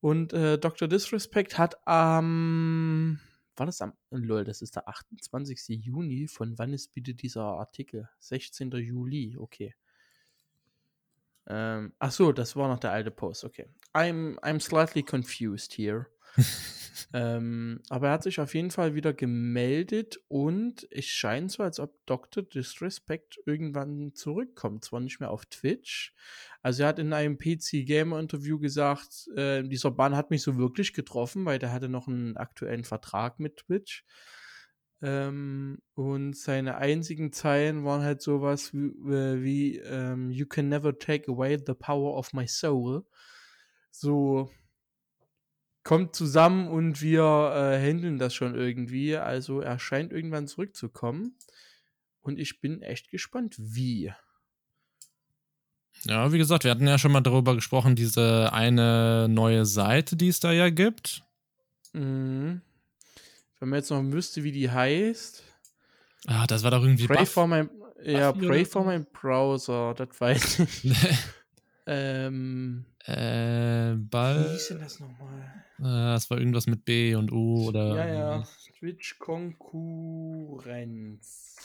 [0.01, 0.87] Und äh, Dr.
[0.87, 3.19] Disrespect hat am.
[3.19, 3.21] Ähm
[3.57, 5.85] war das am, lol, das ist der 28.
[5.85, 6.29] Juni.
[6.29, 8.09] Von wann ist bitte dieser Artikel?
[8.21, 8.71] 16.
[8.71, 9.75] Juli, okay.
[11.49, 13.67] Ähm, ach so, das war noch der alte Post, okay.
[13.95, 16.07] I'm, I'm slightly confused here.
[17.15, 21.81] ähm, aber er hat sich auf jeden Fall wieder gemeldet und es scheint so, als
[21.81, 22.43] ob Dr.
[22.43, 24.85] Disrespect irgendwann zurückkommt.
[24.85, 26.15] Zwar nicht mehr auf Twitch.
[26.63, 30.59] Also er hat in einem PC Gamer Interview gesagt, äh, dieser Bann hat mich so
[30.59, 34.05] wirklich getroffen, weil der hatte noch einen aktuellen Vertrag mit Twitch.
[35.01, 40.99] Ähm, und seine einzigen Zeilen waren halt sowas wie, äh, wie ähm, You can never
[40.99, 43.05] take away the power of my soul.
[43.91, 44.51] So,
[45.85, 49.17] kommt zusammen und wir äh, handeln das schon irgendwie.
[49.17, 51.39] Also er scheint irgendwann zurückzukommen.
[52.21, 54.13] Und ich bin echt gespannt, wie.
[56.05, 60.29] Ja, wie gesagt, wir hatten ja schon mal darüber gesprochen, diese eine neue Seite, die
[60.29, 61.23] es da ja gibt.
[61.93, 62.61] Mhm.
[63.61, 65.43] Wenn man jetzt noch wüsste, wie die heißt.
[66.27, 67.65] Ah, das war doch irgendwie Pray Buff for my,
[68.03, 70.85] Ja, Buffy Pray for my Browser, das weiß ich.
[71.87, 72.85] ähm.
[73.05, 74.45] Äh, Ball.
[74.45, 75.65] Wie hieß denn das nochmal?
[75.79, 77.97] Äh, das war irgendwas mit B und U oder.
[77.97, 78.45] Ja, ja.
[78.79, 81.57] Twitch-Konkurrenz.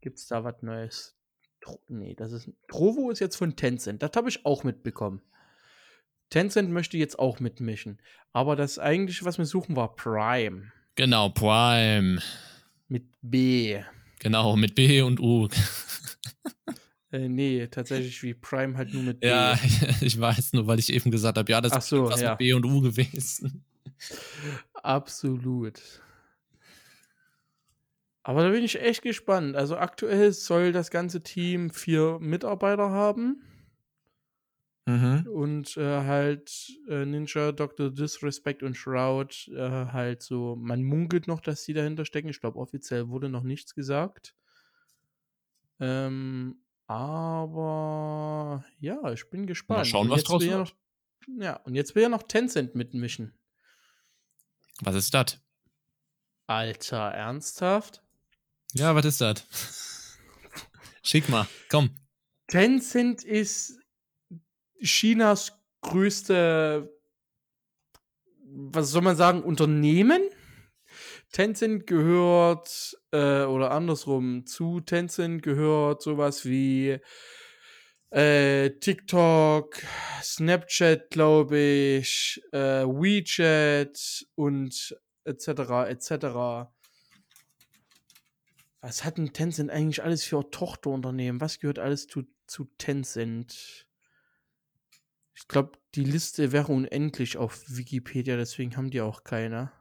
[0.00, 1.16] Gibt's da was Neues?
[1.60, 2.50] Tro nee, das ist.
[2.68, 4.02] Trovo ist jetzt von Tencent.
[4.02, 5.22] Das habe ich auch mitbekommen.
[6.28, 8.02] Tencent möchte jetzt auch mitmischen.
[8.32, 10.72] Aber das eigentliche, was wir suchen, war Prime.
[10.96, 12.20] Genau, Prime.
[12.88, 13.82] Mit B.
[14.20, 15.48] Genau, mit B und U.
[17.12, 19.28] Äh, nee, tatsächlich wie Prime halt nur mit B.
[19.28, 19.56] Ja,
[20.00, 22.30] ich weiß, nur weil ich eben gesagt habe, ja, das Ach so, ist ja.
[22.30, 23.64] mit B und U gewesen.
[24.72, 25.80] Absolut.
[28.24, 29.54] Aber da bin ich echt gespannt.
[29.54, 33.44] Also aktuell soll das ganze Team vier Mitarbeiter haben.
[34.86, 35.26] Mhm.
[35.32, 37.90] Und äh, halt äh, Ninja, Dr.
[37.90, 42.28] Disrespect und Shroud äh, halt so, man munkelt noch, dass sie dahinter stecken.
[42.28, 44.34] Ich glaube, offiziell wurde noch nichts gesagt.
[45.80, 49.78] Ähm, aber ja, ich bin gespannt.
[49.78, 50.50] Mal schauen, was draus wird.
[50.52, 50.72] Ja, noch,
[51.42, 53.32] ja, und jetzt will ja noch Tencent mitmischen.
[54.80, 55.38] Was ist das?
[56.46, 58.02] Alter, ernsthaft?
[58.74, 59.46] Ja, was ist das?
[61.02, 61.90] Schick mal, komm.
[62.48, 63.78] Tencent ist
[64.80, 66.92] Chinas größte,
[68.46, 70.22] was soll man sagen, Unternehmen?
[71.32, 77.00] Tencent gehört, äh, oder andersrum, zu Tencent gehört sowas wie
[78.10, 79.82] äh, TikTok,
[80.22, 85.48] Snapchat, glaube ich, äh, WeChat und etc.
[85.88, 86.70] etc.
[88.80, 91.40] Was hat denn Tencent eigentlich alles für Tochterunternehmen?
[91.40, 93.88] Was gehört alles zu, zu Tencent?
[95.36, 99.72] Ich glaube, die Liste wäre unendlich auf Wikipedia, deswegen haben die auch keine.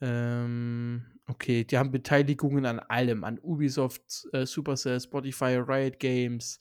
[0.00, 6.58] Ähm, okay, die haben Beteiligungen an allem, an Ubisoft, äh, Supercell, Spotify, Riot Games,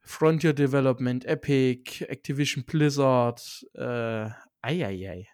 [0.00, 4.30] Frontier Development, Epic, Activision Blizzard, äh,
[4.62, 5.28] eieiei.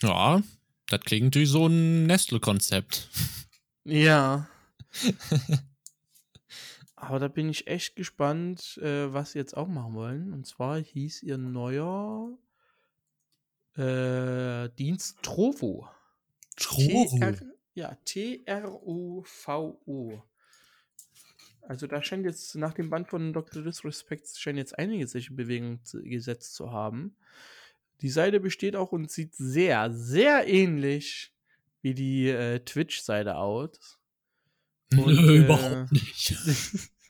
[0.00, 0.42] Ja,
[0.88, 3.08] das klingt wie so ein Nestle-Konzept.
[3.84, 4.48] Ja.
[7.00, 10.32] Aber da bin ich echt gespannt, äh, was sie jetzt auch machen wollen.
[10.32, 12.36] Und zwar hieß ihr neuer
[13.76, 15.88] äh, Dienst Trovo.
[16.56, 17.34] Trovo?
[17.74, 19.22] ja, T-R-O-V-O.
[21.62, 23.62] Also da scheint jetzt nach dem Band von Dr.
[23.62, 27.14] Disrespect scheint jetzt einige sich in Bewegung gesetzt zu haben.
[28.00, 31.32] Die Seite besteht auch und sieht sehr, sehr ähnlich
[31.80, 33.97] wie die äh, Twitch-Seite aus.
[34.92, 36.34] Und, Nö, äh, überhaupt nicht.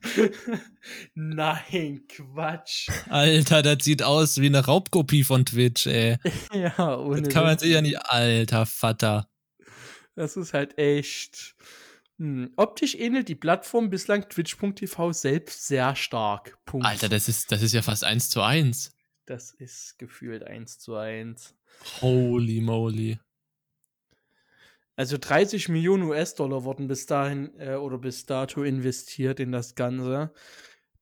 [1.14, 2.88] Nein, Quatsch.
[3.08, 6.16] Alter, das sieht aus wie eine Raubkopie von Twitch, ey.
[6.52, 7.22] ja, ohne.
[7.22, 7.98] Das kann man sich ja nicht.
[8.04, 9.28] Alter Vater.
[10.14, 11.56] Das ist halt echt.
[12.18, 12.52] Hm.
[12.56, 16.58] Optisch ähnelt die Plattform bislang Twitch.tv selbst sehr stark.
[16.64, 16.86] Punkt.
[16.86, 18.92] Alter, das ist, das ist ja fast eins zu eins.
[19.26, 21.54] Das ist gefühlt eins zu eins.
[22.00, 23.18] Holy moly.
[24.98, 30.32] Also 30 Millionen US-Dollar wurden bis dahin äh, oder bis dato investiert in das Ganze.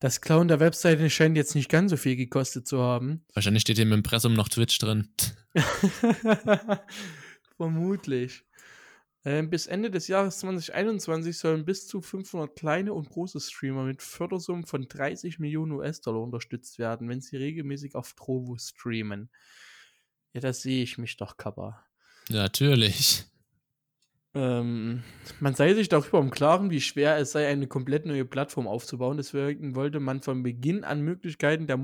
[0.01, 3.25] Das Clown der Webseite scheint jetzt nicht ganz so viel gekostet zu haben.
[3.33, 5.09] Wahrscheinlich steht im Impressum noch Twitch drin.
[7.57, 8.45] Vermutlich.
[9.25, 14.03] Ähm, bis Ende des Jahres 2021 sollen bis zu 500 kleine und große Streamer mit
[14.03, 19.31] Fördersummen von 30 Millionen US-Dollar unterstützt werden, wenn sie regelmäßig auf Trovo streamen.
[20.35, 21.83] Ja, da sehe ich mich doch, Kappa.
[22.29, 23.25] Natürlich.
[24.37, 25.03] Ähm,
[25.40, 29.16] man sei sich darüber im Klaren, wie schwer es sei, eine komplett neue Plattform aufzubauen.
[29.16, 31.79] Deswegen wollte man von Beginn an Möglichkeiten der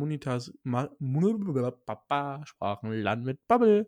[2.45, 3.87] Sprachenland mit Bubble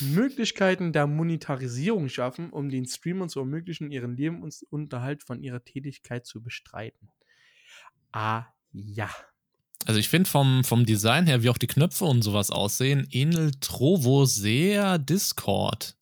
[0.00, 6.42] Möglichkeiten der Monetarisierung schaffen, um den Streamern zu ermöglichen, ihren Lebensunterhalt von ihrer Tätigkeit zu
[6.42, 7.10] bestreiten.
[8.12, 9.10] Ah, ja.
[9.84, 13.60] Also ich finde vom, vom Design her, wie auch die Knöpfe und sowas aussehen, ähnelt
[13.60, 15.96] Trovo sehr Discord.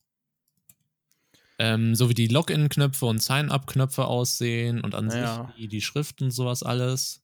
[1.63, 5.45] Ähm, so wie die Login-Knöpfe und Sign-up-Knöpfe aussehen und an ja.
[5.45, 7.23] sich die, die Schrift und sowas alles.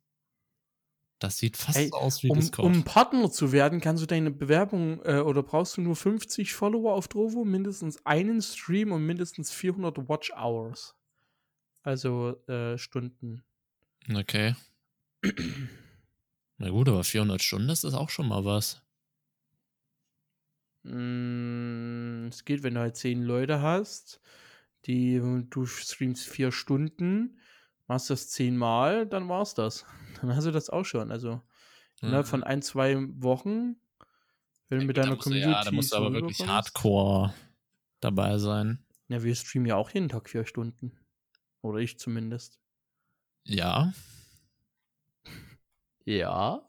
[1.20, 2.66] Das sieht fast Ey, aus wie um, Discord.
[2.66, 6.94] Um Partner zu werden, kannst du deine Bewerbung äh, oder brauchst du nur 50 Follower
[6.94, 10.96] auf Drovo, mindestens einen Stream und mindestens 400 Watch Hours.
[11.84, 13.44] Also äh, Stunden.
[14.10, 14.56] Okay.
[16.60, 18.82] Na gut, aber 400 Stunden, das ist auch schon mal was.
[20.90, 24.22] Mm, es geht, wenn du halt zehn Leute hast,
[24.86, 27.40] die du streamst vier Stunden,
[27.88, 29.86] machst das zehnmal, dann war's das.
[30.22, 31.12] Dann hast du das auch schon.
[31.12, 31.42] Also
[32.02, 32.30] innerhalb mhm.
[32.30, 33.76] von ein, zwei Wochen,
[34.68, 35.50] wenn du mit deiner Community.
[35.50, 37.34] Ja, da musst du aber wirklich hardcore
[38.02, 38.86] dabei sein.
[39.08, 40.98] Ja, wir streamen ja auch jeden Tag vier Stunden.
[41.62, 42.60] Oder ich zumindest.
[43.44, 43.94] Ja.
[46.06, 46.64] Ja.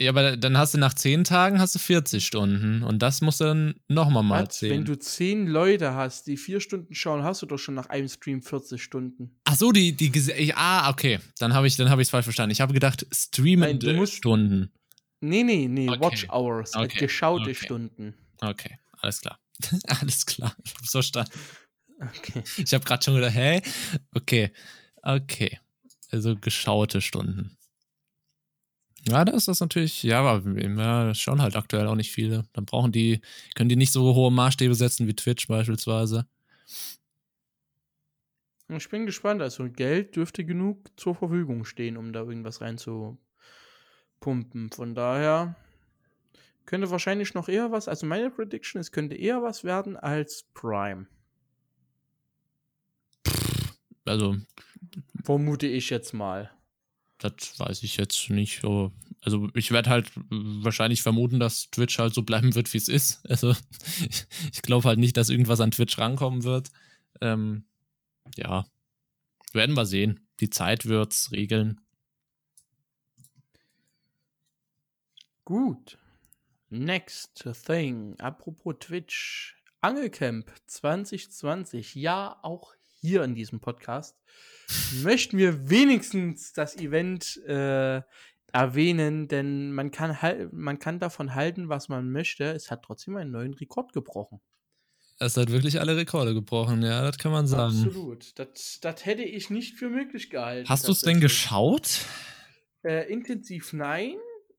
[0.00, 3.40] Ja, aber dann hast du nach 10 Tagen hast du 40 Stunden und das musst
[3.40, 4.78] du dann nochmal mal zählen.
[4.78, 8.08] Wenn du 10 Leute hast, die 4 Stunden schauen, hast du doch schon nach einem
[8.08, 9.38] Stream 40 Stunden.
[9.44, 12.50] Ach so, die, die, ich, ah, okay, dann habe ich es hab falsch verstanden.
[12.52, 14.72] Ich habe gedacht, streamende Nein, Stunden.
[15.20, 16.00] Nee, nee, nee, okay.
[16.00, 16.98] Watch Hours, okay.
[16.98, 17.54] geschaute okay.
[17.54, 18.14] Stunden.
[18.40, 19.38] Okay, alles klar.
[20.00, 21.30] alles klar, ich hab's verstanden.
[22.00, 22.42] Okay.
[22.56, 23.60] Ich habe gerade schon gedacht, hä?
[24.14, 24.50] Okay,
[25.02, 25.58] okay.
[26.10, 27.58] Also geschaute Stunden.
[29.08, 32.44] Ja, da ist das natürlich, ja, aber schauen halt aktuell auch nicht viele.
[32.52, 33.20] Dann brauchen die,
[33.54, 36.26] können die nicht so hohe Maßstäbe setzen wie Twitch beispielsweise.
[38.68, 39.42] Ich bin gespannt.
[39.42, 43.18] Also Geld dürfte genug zur Verfügung stehen, um da irgendwas reinzupumpen.
[44.70, 45.56] Von daher
[46.66, 51.06] könnte wahrscheinlich noch eher was, also meine Prediction ist, könnte eher was werden als Prime.
[54.04, 54.36] Also.
[55.24, 56.50] Vermute ich jetzt mal.
[57.20, 58.64] Das weiß ich jetzt nicht.
[59.20, 63.20] Also ich werde halt wahrscheinlich vermuten, dass Twitch halt so bleiben wird, wie es ist.
[63.28, 63.54] Also
[64.52, 66.70] ich glaube halt nicht, dass irgendwas an Twitch rankommen wird.
[67.20, 67.64] Ähm,
[68.36, 68.66] ja,
[69.52, 70.26] werden wir sehen.
[70.40, 71.80] Die Zeit wird's regeln.
[75.44, 75.98] Gut.
[76.70, 78.18] Next thing.
[78.18, 79.56] Apropos Twitch.
[79.82, 81.94] Angelcamp 2020.
[81.96, 84.16] Ja, auch hier in diesem Podcast
[85.02, 88.02] möchten wir wenigstens das Event äh,
[88.52, 92.44] erwähnen, denn man kann, halt, man kann davon halten, was man möchte.
[92.44, 94.40] Es hat trotzdem einen neuen Rekord gebrochen.
[95.18, 97.76] Es hat wirklich alle Rekorde gebrochen, ja, das kann man sagen.
[97.84, 98.38] Absolut.
[98.38, 100.68] Das, das hätte ich nicht für möglich gehalten.
[100.68, 102.06] Hast du es denn geschaut?
[102.82, 104.16] Äh, intensiv nein.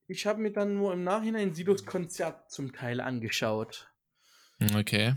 [0.07, 3.87] Ich habe mir dann nur im Nachhinein Silos Konzert zum Teil angeschaut.
[4.75, 5.15] Okay.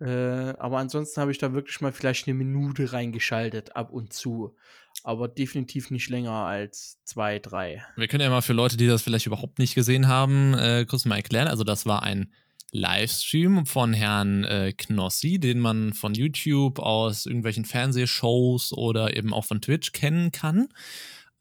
[0.00, 4.56] Äh, aber ansonsten habe ich da wirklich mal vielleicht eine Minute reingeschaltet, ab und zu.
[5.04, 7.84] Aber definitiv nicht länger als zwei, drei.
[7.96, 11.04] Wir können ja mal für Leute, die das vielleicht überhaupt nicht gesehen haben, äh, kurz
[11.04, 11.48] mal erklären.
[11.48, 12.32] Also, das war ein
[12.70, 19.44] Livestream von Herrn äh, Knossi, den man von YouTube aus irgendwelchen Fernsehshows oder eben auch
[19.44, 20.68] von Twitch kennen kann.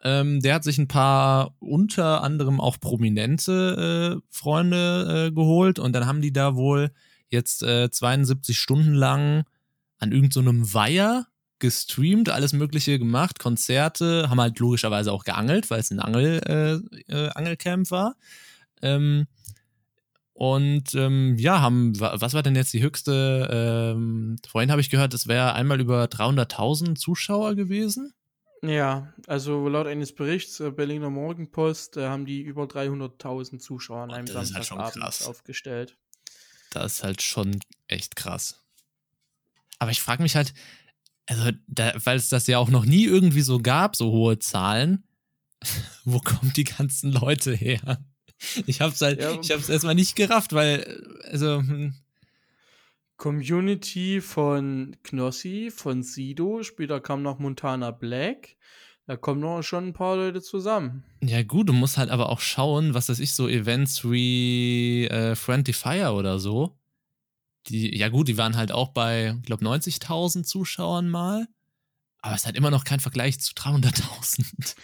[0.04, 5.94] Ähm, der hat sich ein paar unter anderem auch prominente äh, Freunde äh, geholt und
[5.94, 6.92] dann haben die da wohl
[7.30, 9.46] jetzt äh, 72 Stunden lang
[10.00, 11.28] an irgendeinem so Weiher
[11.60, 17.14] gestreamt, alles Mögliche gemacht, Konzerte, haben halt logischerweise auch geangelt, weil es ein Angel, äh,
[17.14, 18.16] äh, Angelcamp war.
[18.82, 19.26] Ähm,
[20.34, 23.50] und ähm, ja, haben, was war denn jetzt die höchste?
[23.52, 28.14] Ähm, vorhin habe ich gehört, es wäre einmal über 300.000 Zuschauer gewesen.
[28.62, 34.12] Ja, also laut eines Berichts der Berliner Morgenpost äh, haben die über 300.000 Zuschauer an
[34.12, 35.98] einem Samstagabend halt aufgestellt.
[36.72, 38.64] Das ist halt schon echt krass.
[39.80, 40.54] Aber ich frage mich halt,
[41.28, 45.04] also da, weil es das ja auch noch nie irgendwie so gab, so hohe Zahlen,
[46.06, 48.04] wo kommen die ganzen Leute her?
[48.66, 49.40] Ich hab's halt, ja.
[49.40, 51.58] ich hab's erstmal nicht gerafft, weil, also.
[51.58, 51.96] Hm.
[53.18, 58.58] Community von Knossi, von Sido, später kam noch Montana Black.
[59.08, 61.06] Da kommen noch schon ein paar Leute zusammen.
[61.24, 65.34] Ja, gut, du musst halt aber auch schauen, was weiß ich, so Events wie äh,
[65.34, 66.78] Friendly Fire oder so.
[67.68, 71.48] Die, ja, gut, die waren halt auch bei, ich glaube, 90.000 Zuschauern mal.
[72.22, 74.76] Aber es halt immer noch kein Vergleich zu 300.000.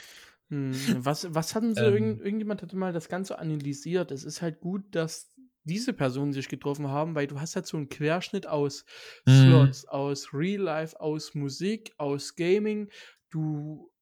[0.49, 4.12] Hm, was, was hatten sie, ähm, irgend, irgendjemand hatte mal das Ganze analysiert.
[4.12, 5.33] Es ist halt gut, dass
[5.65, 8.86] diese Personen sich getroffen haben, weil du hast halt so einen Querschnitt aus
[9.25, 9.47] mhm.
[9.47, 12.89] Slots, aus Real Life, aus Musik, aus Gaming.
[13.29, 13.92] Du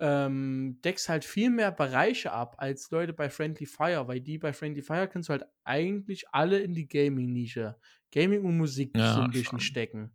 [0.00, 4.52] ähm, deckst halt viel mehr Bereiche ab als Leute bei Friendly Fire, weil die bei
[4.52, 7.76] Friendly Fire kannst du halt eigentlich alle in die Gaming-Nische,
[8.12, 10.12] Gaming und Musik ja, so ein bisschen stecken.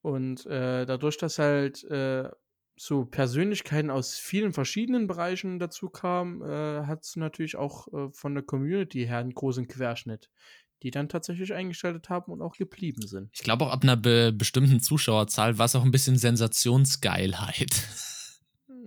[0.00, 2.30] Und äh, dadurch, dass halt äh,
[2.76, 8.34] so Persönlichkeiten aus vielen verschiedenen Bereichen dazu kamen, äh, hat es natürlich auch äh, von
[8.34, 10.30] der Community her einen großen Querschnitt,
[10.82, 13.30] die dann tatsächlich eingeschaltet haben und auch geblieben sind.
[13.34, 17.88] Ich glaube auch ab einer be bestimmten Zuschauerzahl war es auch ein bisschen Sensationsgeilheit.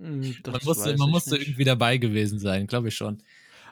[0.02, 3.22] Hm, man musste, man musste irgendwie dabei gewesen sein, glaube ich schon.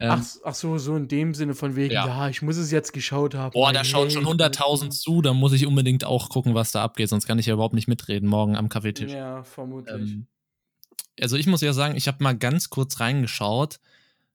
[0.01, 2.71] Ähm, ach, ach, so, so in dem Sinne von wegen, ja, ja ich muss es
[2.71, 3.53] jetzt geschaut haben.
[3.53, 7.09] Boah, da schauen schon 100.000 zu, da muss ich unbedingt auch gucken, was da abgeht,
[7.09, 9.13] sonst kann ich ja überhaupt nicht mitreden morgen am Kaffeetisch.
[9.13, 10.13] Ja, vermutlich.
[10.13, 10.27] Ähm,
[11.21, 13.81] also ich muss ja sagen, ich habe mal ganz kurz reingeschaut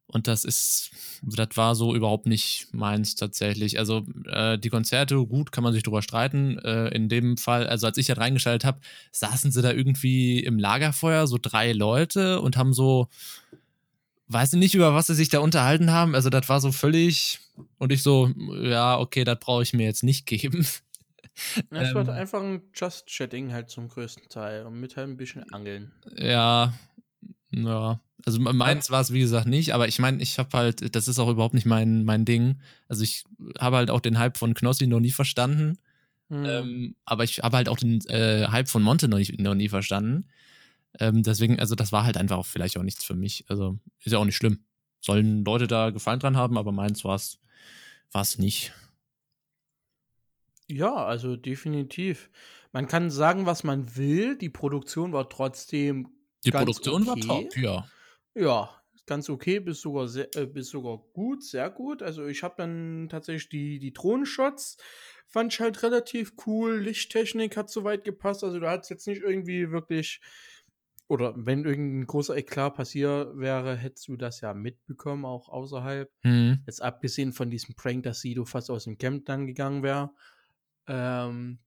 [0.08, 0.92] und das ist,
[1.24, 3.80] das war so überhaupt nicht meins tatsächlich.
[3.80, 6.60] Also äh, die Konzerte, gut, kann man sich drüber streiten.
[6.60, 8.80] Äh, in dem Fall, also als ich da reingeschaltet habe,
[9.12, 13.10] saßen sie da irgendwie im Lagerfeuer, so drei Leute und haben so
[14.28, 16.16] weiß nicht, über was sie sich da unterhalten haben.
[16.16, 17.40] Also, das war so völlig.
[17.78, 20.66] Und ich so, ja, okay, das brauche ich mir jetzt nicht geben.
[21.70, 25.18] Ja, es ähm, war einfach ein Just-Chatting halt zum größten Teil und mit halt ein
[25.18, 25.92] bisschen Angeln.
[26.16, 26.74] Ja,
[27.64, 28.00] ja.
[28.26, 31.20] Also meins war es, wie gesagt, nicht, aber ich meine, ich habe halt, das ist
[31.20, 32.60] auch überhaupt nicht mein, mein Ding.
[32.88, 33.24] Also ich
[33.60, 35.78] habe halt auch den Hype von Knossi noch nie verstanden.
[36.30, 36.46] Hm.
[36.46, 39.70] Ähm, aber ich habe halt auch den äh, Hype von Monte noch, nicht, noch nie
[39.70, 40.26] verstanden.
[41.00, 43.46] Ähm, deswegen, also das war halt einfach auch vielleicht auch nichts für mich.
[43.48, 44.62] Also ist ja auch nicht schlimm.
[45.02, 48.74] Sollen Leute da Gefallen dran haben, aber meins war es nicht.
[50.68, 52.32] Ja, also definitiv.
[52.72, 54.36] Man kann sagen, was man will.
[54.38, 56.10] Die Produktion war trotzdem.
[56.46, 57.28] Die Produktion okay.
[57.28, 57.88] war top, ja.
[58.36, 62.02] Ja, ganz okay, bis sogar, sehr, äh, bis sogar gut, sehr gut.
[62.02, 64.78] Also ich habe dann tatsächlich die, die Drohnenshots,
[65.28, 66.78] fand ich halt relativ cool.
[66.78, 68.44] Lichttechnik hat soweit gepasst.
[68.44, 70.22] Also du hattest jetzt nicht irgendwie wirklich
[71.08, 76.12] oder wenn irgendein großer Eklat passiert wäre, hättest du das ja mitbekommen, auch außerhalb.
[76.24, 76.64] Mhm.
[76.66, 80.12] Jetzt abgesehen von diesem Prank, dass Sido fast aus dem Camp dann gegangen wäre.
[80.88, 81.60] Ähm,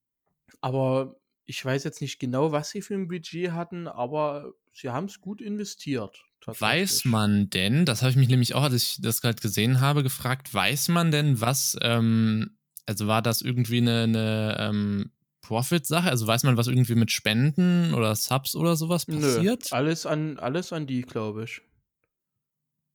[0.61, 5.07] aber ich weiß jetzt nicht genau, was sie für ein Budget hatten, aber sie haben
[5.07, 6.25] es gut investiert.
[6.47, 10.03] Weiß man denn, das habe ich mich nämlich auch, als ich das gerade gesehen habe,
[10.03, 12.57] gefragt, weiß man denn, was, ähm,
[12.87, 15.11] also war das irgendwie eine, eine ähm,
[15.43, 16.09] Profit-Sache?
[16.09, 19.69] Also weiß man, was irgendwie mit Spenden oder Subs oder sowas passiert?
[19.71, 21.61] Nö, alles an, alles an die, glaube ich.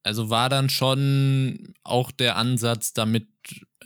[0.04, 3.28] Also war dann schon auch der Ansatz, damit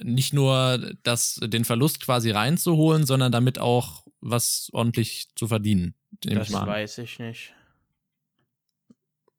[0.01, 5.95] nicht nur das, den Verlust quasi reinzuholen, sondern damit auch was ordentlich zu verdienen.
[6.21, 7.53] Das ich weiß ich nicht.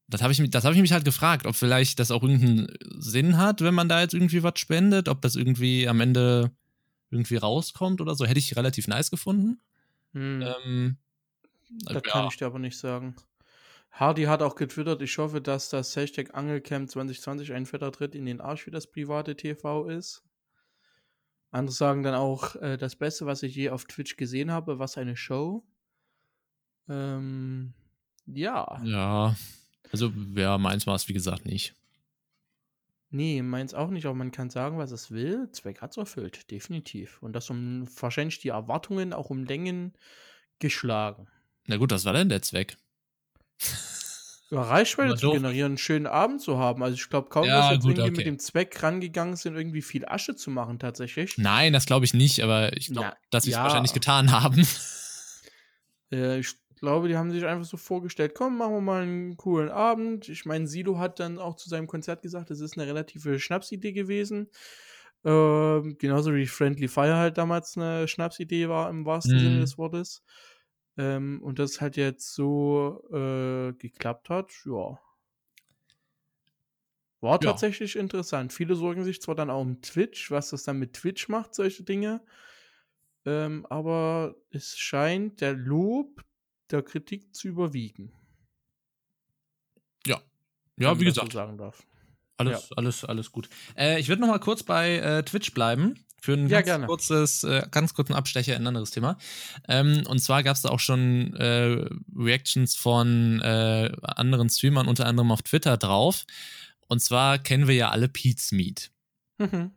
[0.09, 3.61] Das habe ich, hab ich mich halt gefragt, ob vielleicht das auch irgendeinen Sinn hat,
[3.61, 6.51] wenn man da jetzt irgendwie was spendet, ob das irgendwie am Ende
[7.11, 8.25] irgendwie rauskommt oder so.
[8.25, 9.61] Hätte ich relativ nice gefunden.
[10.13, 10.97] Hm, Ähm,
[11.85, 12.01] das ja.
[12.01, 13.17] kann ich dir aber nicht sagen.
[13.91, 18.27] Hardy hat auch getwittert, ich hoffe, dass das Hashtag Angelcamp 2020 ein fetter Tritt in
[18.27, 20.23] den Arsch für das private TV ist.
[21.51, 24.99] Andere sagen dann auch, äh, das Beste, was ich je auf Twitch gesehen habe, was
[24.99, 25.65] eine Show.
[26.89, 27.73] Ähm,
[28.27, 28.81] ja.
[28.85, 29.35] ja.
[29.93, 31.75] Also, ja, meins war es, wie gesagt, nicht.
[33.11, 35.49] Nee, meins auch nicht, aber man kann sagen, was es will.
[35.53, 37.23] Zweck hat es erfüllt, definitiv.
[37.23, 39.95] Und das um wahrscheinlich die Erwartungen auch um Längen
[40.59, 41.27] geschlagen.
[41.67, 42.77] Na gut, was war denn der Zweck?
[44.51, 46.83] Ja, Reichweite zu generieren, einen schönen Abend zu haben.
[46.83, 48.17] Also ich glaube kaum, Ja, dass jetzt gut, irgendwie okay.
[48.17, 51.37] mit dem Zweck rangegangen sind, irgendwie viel Asche zu machen tatsächlich.
[51.37, 53.63] Nein, das glaube ich nicht, aber ich glaube, dass sie es ja.
[53.63, 54.67] wahrscheinlich getan haben.
[56.11, 59.69] Äh, ich glaube, die haben sich einfach so vorgestellt, komm, machen wir mal einen coolen
[59.71, 60.29] Abend.
[60.29, 63.93] Ich meine, Sido hat dann auch zu seinem Konzert gesagt, es ist eine relative Schnapsidee
[63.93, 64.51] gewesen.
[65.25, 69.39] Ähm, genauso wie Friendly Fire halt damals eine Schnapsidee war, im wahrsten Mhm.
[69.41, 70.23] Sinne des Wortes.
[70.99, 74.99] Ähm, und das halt jetzt so äh, geklappt hat, ja.
[77.21, 77.61] War Ja.
[77.61, 78.53] tatsächlich interessant.
[78.53, 81.83] Viele sorgen sich zwar dann auch um Twitch, was das dann mit Twitch macht, solche
[81.85, 82.23] Dinge.
[83.27, 86.23] Ähm, aber es scheint der Lob
[86.71, 88.13] der Kritik zu überwiegen.
[90.07, 90.21] Ja,
[90.79, 91.83] ja wie gesagt, sagen darf.
[92.37, 93.49] alles, alles, alles gut.
[93.77, 96.05] Äh, ich würde noch mal kurz bei äh, Twitch bleiben.
[96.21, 96.87] Für ein Ja, ganz, gerne.
[96.87, 99.19] kurzes, äh, ganz kurzen Abstecher in ein anderes Thema.
[99.69, 105.07] Ähm, und zwar gab es da auch schon äh, Reactions von äh, anderen Streamern, unter
[105.07, 106.25] anderem auf Twitter drauf.
[106.89, 108.91] Und zwar kennen wir ja alle Pete's Meat.
[109.39, 109.71] Mhm.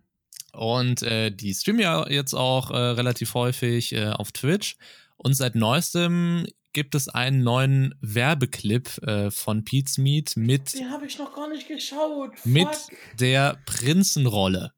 [0.53, 4.77] Und äh, die streamen ja jetzt auch relativ häufig auf Twitch.
[5.17, 11.05] Und seit neuestem gibt es einen neuen Werbeclip äh, von Pete's Meat mit, Den habe
[11.05, 12.34] ich noch gar nicht geschaut.
[12.45, 12.97] mit Fuck.
[13.19, 14.74] der Prinzenrolle.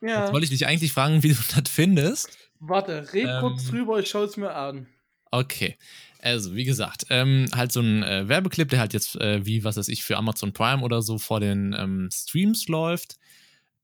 [0.00, 0.22] Ja.
[0.22, 2.36] Jetzt wollte ich dich eigentlich fragen, wie du das findest.
[2.58, 4.86] Warte, red Ähm, kurz drüber, ich schaue es mir an.
[5.30, 5.76] Okay.
[6.20, 9.76] Also, wie gesagt, ähm, halt so ein äh, Werbeclip, der halt jetzt, äh, wie was
[9.76, 13.16] weiß ich, für Amazon Prime oder so vor den ähm, Streams läuft,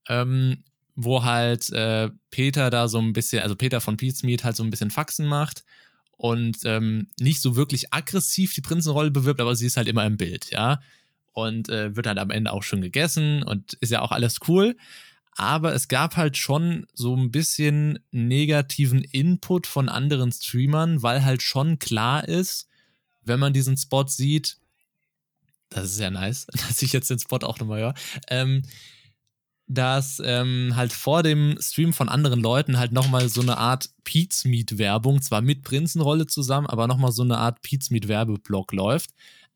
[0.09, 0.63] ähm,
[0.95, 4.63] wo halt äh, Peter da so ein bisschen, also Peter von Pete's Meat halt so
[4.63, 5.65] ein bisschen Faxen macht
[6.19, 10.19] und ähm, nicht so wirklich aggressiv die Prinzenrolle bewirbt, aber sie ist halt immer im
[10.19, 10.81] Bild, ja.
[11.33, 14.77] Und äh, wird halt am Ende auch schon gegessen und ist ja auch alles cool.
[15.37, 21.43] Aber es gab halt schon so ein bisschen negativen Input von anderen Streamern, weil halt
[21.43, 22.67] schon klar ist,
[23.23, 24.59] wenn man diesen Spot sieht,
[25.69, 27.95] das ist ja nice, dass ich jetzt den Spot auch nochmal höre,
[28.29, 28.63] ähm,
[29.69, 34.45] dass ähm, halt vor dem Stream von anderen Leuten halt nochmal so eine Art Pete's
[34.47, 39.11] Meat Werbung, zwar mit Prinzenrolle zusammen, aber nochmal so eine Art Pete's Meat Werbeblock läuft.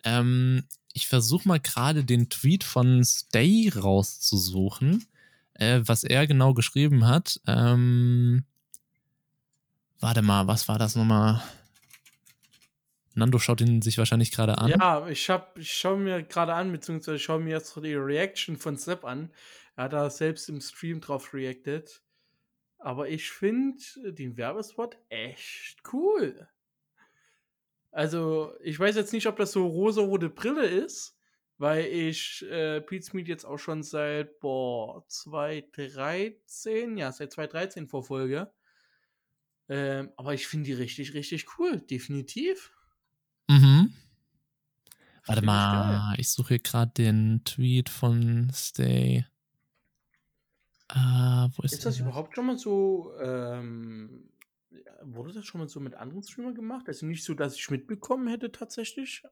[0.05, 5.07] Ähm, ich versuche mal gerade den Tweet von Stay rauszusuchen,
[5.55, 7.41] äh, was er genau geschrieben hat.
[7.47, 8.45] Ähm,
[9.99, 11.43] warte mal, was war das nochmal?
[13.15, 14.71] Nando schaut ihn sich wahrscheinlich gerade an.
[14.71, 19.05] Ja, ich, ich schaue mir gerade an, beziehungsweise schaue mir jetzt die Reaction von Sepp
[19.05, 19.31] an.
[19.77, 22.03] Er hat da selbst im Stream drauf reacted.
[22.79, 26.49] Aber ich finde den Werbespot echt cool.
[27.93, 31.17] Also, ich weiß jetzt nicht, ob das so rosa-rote Brille ist,
[31.59, 38.51] weil ich äh, Pete's Meat jetzt auch schon seit, boah, 2013, ja, seit 2013 verfolge.
[39.69, 42.73] Ähm, aber ich finde die richtig, richtig cool, definitiv.
[43.49, 43.93] Mhm.
[45.27, 49.25] Warte Find ich mal, ich suche hier gerade den Tweet von Stay.
[50.95, 52.07] Äh, wo ist, Ist das der?
[52.07, 54.29] überhaupt schon mal so, ähm,
[55.03, 56.85] wurde das schon mal so mit anderen Streamern gemacht?
[56.89, 59.23] Also nicht so, dass ich mitbekommen hätte tatsächlich.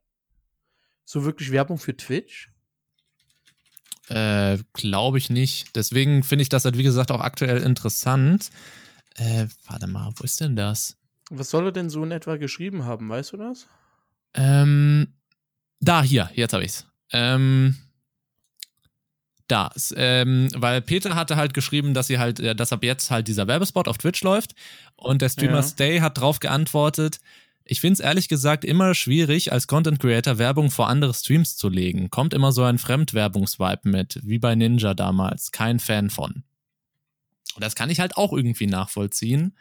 [1.04, 2.50] So wirklich Werbung für Twitch?
[4.08, 5.76] Äh, Glaube ich nicht.
[5.76, 8.50] Deswegen finde ich das halt, wie gesagt, auch aktuell interessant.
[9.16, 10.96] Äh, warte mal, wo ist denn das?
[11.30, 13.68] Was soll er denn so in etwa geschrieben haben, weißt du das?
[14.34, 15.14] Ähm,
[15.80, 16.86] da, hier, jetzt habe ich's.
[17.12, 17.76] Ähm,
[19.50, 23.28] da, ähm, weil Peter hatte halt geschrieben, dass sie halt, äh, dass ab jetzt halt
[23.28, 24.54] dieser Werbespot auf Twitch läuft
[24.96, 25.62] und der Streamer Ja.
[25.62, 27.20] Stay hat drauf geantwortet,
[27.70, 31.68] ich finde es ehrlich gesagt immer schwierig, als Content Creator Werbung vor andere Streams zu
[31.68, 32.10] legen.
[32.10, 35.52] Kommt immer so ein Fremdwerbungsvibe mit, wie bei Ninja damals.
[35.52, 36.42] Kein Fan von.
[37.54, 39.56] Und das kann ich halt auch irgendwie nachvollziehen,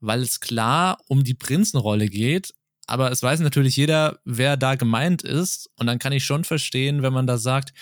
[0.00, 2.54] weil es klar um die Prinzenrolle geht,
[2.86, 5.70] aber es weiß natürlich jeder, wer da gemeint ist.
[5.76, 7.74] Und dann kann ich schon verstehen, wenn man da sagt,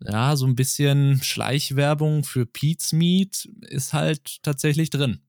[0.00, 5.20] ja, so ein bisschen Schleichwerbung für Pete's Meat ist halt tatsächlich drin.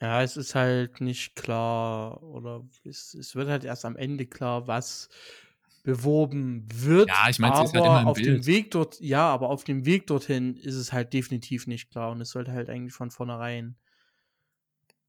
[0.00, 4.66] Ja, es ist halt nicht klar oder es, es wird halt erst am Ende klar,
[4.66, 5.08] was
[5.82, 7.08] beworben wird.
[7.08, 8.46] Ja, ich mein, sie aber ist halt auf dem Bild.
[8.46, 12.20] Weg dort, ja, aber auf dem Weg dorthin ist es halt definitiv nicht klar und
[12.20, 13.76] es sollte halt eigentlich von vornherein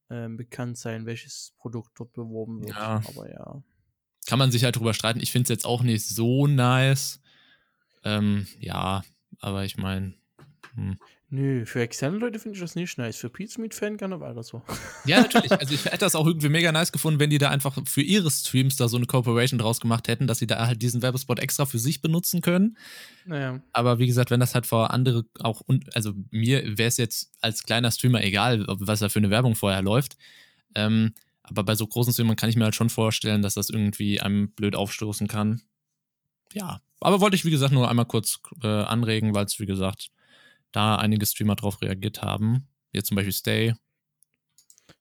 [0.10, 2.76] ähm, bekannt sein, welches Produkt dort beworben wird.
[2.76, 3.02] Ja.
[3.08, 3.64] Aber ja.
[4.28, 5.22] Kann man sich halt drüber streiten.
[5.22, 7.21] Ich finde es jetzt auch nicht so nice.
[8.04, 9.04] Ähm, ja,
[9.39, 10.14] aber ich meine.
[10.76, 10.97] Hm.
[11.34, 13.16] Nö, für externe Leute finde ich das nicht nice.
[13.16, 14.62] Für Pizza Meat Fan gerne weiter so.
[15.06, 15.49] Ja, natürlich.
[15.54, 18.30] Also ich hätte das auch irgendwie mega nice gefunden, wenn die da einfach für ihre
[18.30, 21.66] Streams da so eine Cooperation draus gemacht hätten, dass sie da halt diesen Werbespot extra
[21.66, 22.78] für sich benutzen können.
[23.26, 23.62] Naja.
[23.72, 27.32] Aber wie gesagt, wenn das halt vor andere auch, und also mir wäre es jetzt
[27.39, 30.18] als kleiner Streamer egal, was da für eine Werbung vorher läuft.
[30.76, 34.20] Ähm, aber bei so großen Streamern kann ich mir halt schon vorstellen, dass das irgendwie
[34.20, 35.62] einem blöd aufstoßen kann.
[36.54, 36.82] Ja.
[36.99, 40.12] Aber wollte ich, wie gesagt, nur einmal kurz äh, anregen, weil es, wie gesagt,
[40.72, 42.68] da einige Streamer drauf reagiert haben.
[42.91, 43.74] Jetzt zum Beispiel Stay.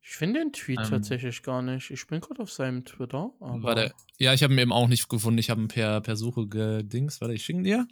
[0.02, 0.90] Ich finde den Tweet Ähm.
[0.90, 1.90] tatsächlich gar nicht.
[1.90, 3.32] Ich bin gerade auf seinem Twitter.
[3.38, 5.38] Warte, ja, ich habe ihn eben auch nicht gefunden.
[5.38, 7.20] Ich habe ihn per, per Suche gedings.
[7.20, 7.86] Warte, ich schicke ihn dir.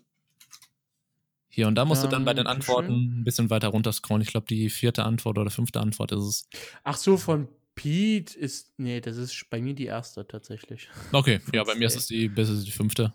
[1.48, 2.74] Hier, und da musst du dann bei den Dankeschön.
[2.76, 4.22] Antworten ein bisschen weiter runter scrollen.
[4.22, 6.48] Ich glaube, die vierte Antwort oder fünfte Antwort ist es.
[6.84, 8.72] Ach so, von Pete ist.
[8.78, 10.88] Nee, das ist bei mir die erste tatsächlich.
[11.12, 13.14] Okay, ja, bei mir ist es die, das ist die fünfte.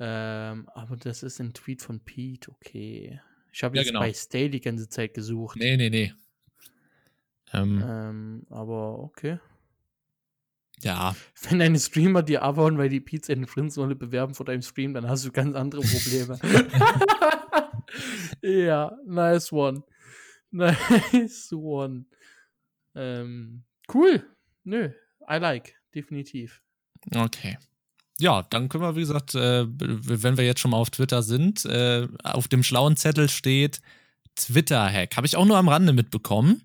[0.00, 3.20] Ähm, aber das ist ein Tweet von Pete, okay.
[3.52, 4.00] Ich habe Ja, jetzt genau.
[4.00, 5.58] bei Stay die ganze Zeit gesucht.
[5.58, 6.12] Nee, nee, nee.
[7.52, 9.38] Ähm, Ähm, aber okay.
[10.82, 11.16] ja,
[11.48, 15.08] Wenn deine Streamer dir abhauen, weil die Pete's in Friends-Rolle bewerben vor deinem Stream, dann
[15.08, 16.38] hast du ganz andere Probleme.
[18.42, 19.82] ja, nice one.
[20.50, 22.06] Nice one.
[22.94, 24.24] Ähm, cool.
[24.64, 24.88] Nö,
[25.28, 25.74] I like.
[25.94, 26.62] Definitiv.
[27.14, 27.58] okay.
[28.20, 31.64] Ja, dann können wir, wie gesagt, äh, wenn wir jetzt schon mal auf Twitter sind,
[31.66, 33.80] äh, auf dem schlauen Zettel steht
[34.34, 35.16] Twitter-Hack.
[35.16, 36.62] Habe ich auch nur am Rande mitbekommen.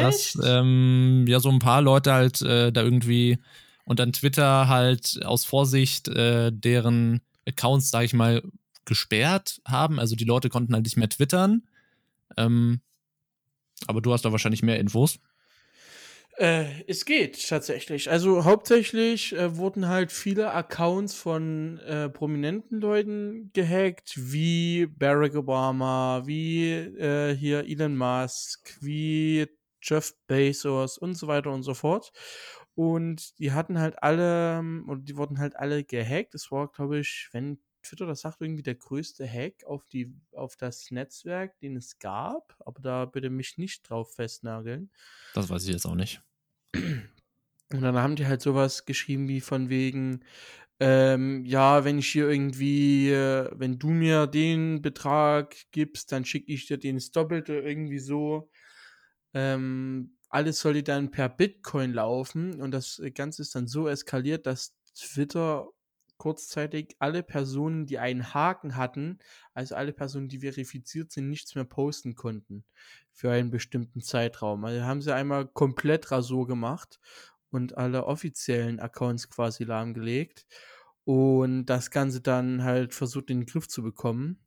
[0.00, 3.38] dass ähm, ja so ein paar Leute halt äh, da irgendwie
[3.84, 8.42] und dann Twitter halt aus Vorsicht äh, deren Accounts, sag ich mal,
[8.84, 9.98] gesperrt haben.
[10.00, 11.62] Also die Leute konnten halt nicht mehr twittern.
[12.36, 12.80] Ähm,
[13.86, 15.20] aber du hast da wahrscheinlich mehr Infos.
[16.38, 18.08] Äh, es geht tatsächlich.
[18.08, 26.22] Also hauptsächlich äh, wurden halt viele Accounts von äh, prominenten Leuten gehackt, wie Barack Obama,
[26.26, 29.48] wie äh, hier Elon Musk, wie
[29.82, 32.12] Jeff Bezos und so weiter und so fort.
[32.76, 36.36] Und die hatten halt alle, und die wurden halt alle gehackt.
[36.36, 40.54] Es war, glaube ich, wenn Twitter das sagt, irgendwie der größte Hack auf, die, auf
[40.54, 42.54] das Netzwerk, den es gab.
[42.60, 44.92] Aber da bitte mich nicht drauf festnageln.
[45.34, 46.22] Das weiß ich jetzt auch nicht.
[46.74, 50.24] Und dann haben die halt sowas geschrieben wie von wegen,
[50.80, 56.52] ähm, ja, wenn ich hier irgendwie, äh, wenn du mir den Betrag gibst, dann schicke
[56.52, 58.50] ich dir den das Doppelte irgendwie so.
[59.34, 64.74] Ähm, alles sollte dann per Bitcoin laufen und das Ganze ist dann so eskaliert, dass
[64.94, 65.68] Twitter
[66.18, 69.18] kurzzeitig alle Personen, die einen Haken hatten,
[69.54, 72.64] also alle Personen, die verifiziert sind, nichts mehr posten konnten
[73.12, 74.64] für einen bestimmten Zeitraum.
[74.64, 77.00] Also haben sie einmal komplett Rasur gemacht
[77.50, 80.46] und alle offiziellen Accounts quasi lahmgelegt
[81.04, 84.42] und das Ganze dann halt versucht in den Griff zu bekommen.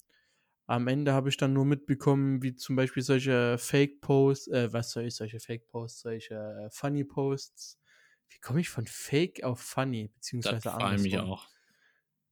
[0.67, 5.03] Am Ende habe ich dann nur mitbekommen, wie zum Beispiel solche Fake-Posts, äh, was soll
[5.05, 7.79] ich, solche Fake-Posts, solche äh, Funny-Posts.
[8.29, 11.19] Wie komme ich von Fake auf Funny, beziehungsweise Das frage ich mich andersrum?
[11.19, 11.49] auch.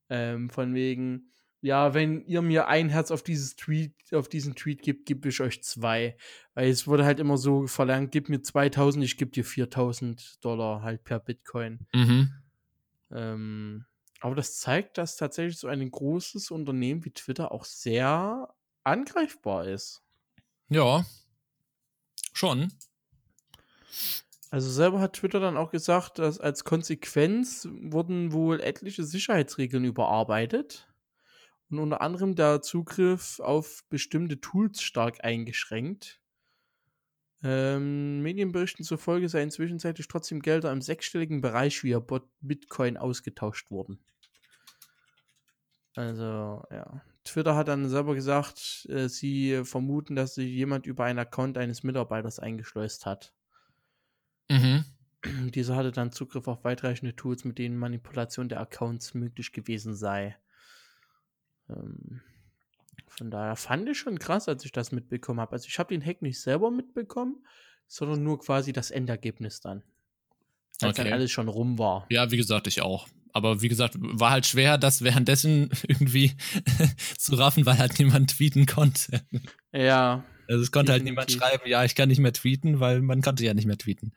[0.10, 1.32] Ähm, von wegen,
[1.62, 5.42] ja, wenn ihr mir ein Herz auf dieses Tweet, auf diesen Tweet gibt, gebe ich
[5.42, 6.18] euch zwei.
[6.54, 10.82] Weil es wurde halt immer so verlangt, gib mir 2000, ich gebe dir 4000 Dollar
[10.82, 11.86] halt per Bitcoin.
[11.94, 12.32] Mhm.
[13.12, 13.86] Ähm,
[14.22, 18.54] aber das zeigt, dass tatsächlich so ein großes Unternehmen wie Twitter auch sehr
[18.84, 20.02] angreifbar ist.
[20.70, 21.06] Ja.
[22.34, 22.72] Schon.
[24.52, 30.88] Also selber hat Twitter dann auch gesagt, dass als Konsequenz wurden wohl etliche Sicherheitsregeln überarbeitet
[31.70, 36.20] und unter anderem der Zugriff auf bestimmte Tools stark eingeschränkt.
[37.44, 44.00] Ähm, Medienberichten zufolge seien zwischenzeitlich trotzdem Gelder im sechsstelligen Bereich via Bot Bitcoin ausgetauscht worden.
[45.96, 47.02] Also, ja.
[47.24, 51.84] Twitter hat dann selber gesagt, äh, sie vermuten, dass sich jemand über einen Account eines
[51.84, 53.34] Mitarbeiters eingeschleust hat.
[54.50, 54.86] Mhm.
[55.52, 60.38] Dieser hatte dann Zugriff auf weitreichende Tools, mit denen Manipulation der Accounts möglich gewesen sei.
[61.70, 62.22] Ähm,
[63.08, 65.52] von daher fand ich schon krass, als ich das mitbekommen habe.
[65.54, 67.46] Also ich habe den Hack nicht selber mitbekommen,
[67.88, 69.84] sondern nur quasi das Endergebnis dann.
[70.82, 71.04] Als Okay.
[71.04, 72.06] dann alles schon rum war.
[72.10, 73.08] Ja, wie gesagt, ich auch.
[73.34, 76.32] Aber wie gesagt, war halt schwer, das währenddessen irgendwie
[77.18, 79.22] zu raffen, weil halt niemand tweeten konnte.
[79.74, 83.22] Ja, Also es konnte halt niemand schreiben, ja, ich kann nicht mehr tweeten, weil man
[83.22, 84.14] konnte ja nicht mehr tweeten.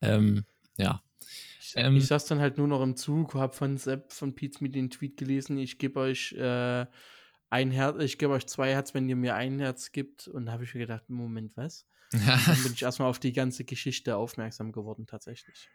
[0.00, 0.44] Ähm,
[0.78, 1.02] ja.
[1.60, 4.62] ich, Ähm, ich saß dann halt nur noch im Zug, habe von Sepp, von Pete
[4.62, 6.86] mit den Tweet gelesen, ich gebe euch äh,
[7.50, 10.28] ein Herz, ich gebe euch zwei Herz, wenn ihr mir ein Herz gibt.
[10.28, 11.86] Und da habe ich mir gedacht, Moment, was?
[12.12, 15.68] Dann bin ich erstmal auf die ganze Geschichte aufmerksam geworden, tatsächlich.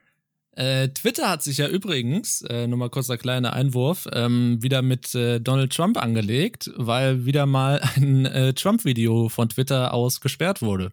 [0.52, 5.14] Äh, Twitter hat sich ja übrigens, äh, nur mal kurzer kleiner Einwurf, ähm, wieder mit
[5.16, 10.92] äh, Donald Trump angelegt, weil wieder mal ein äh, Trump-Video von Twitter aus gesperrt wurde.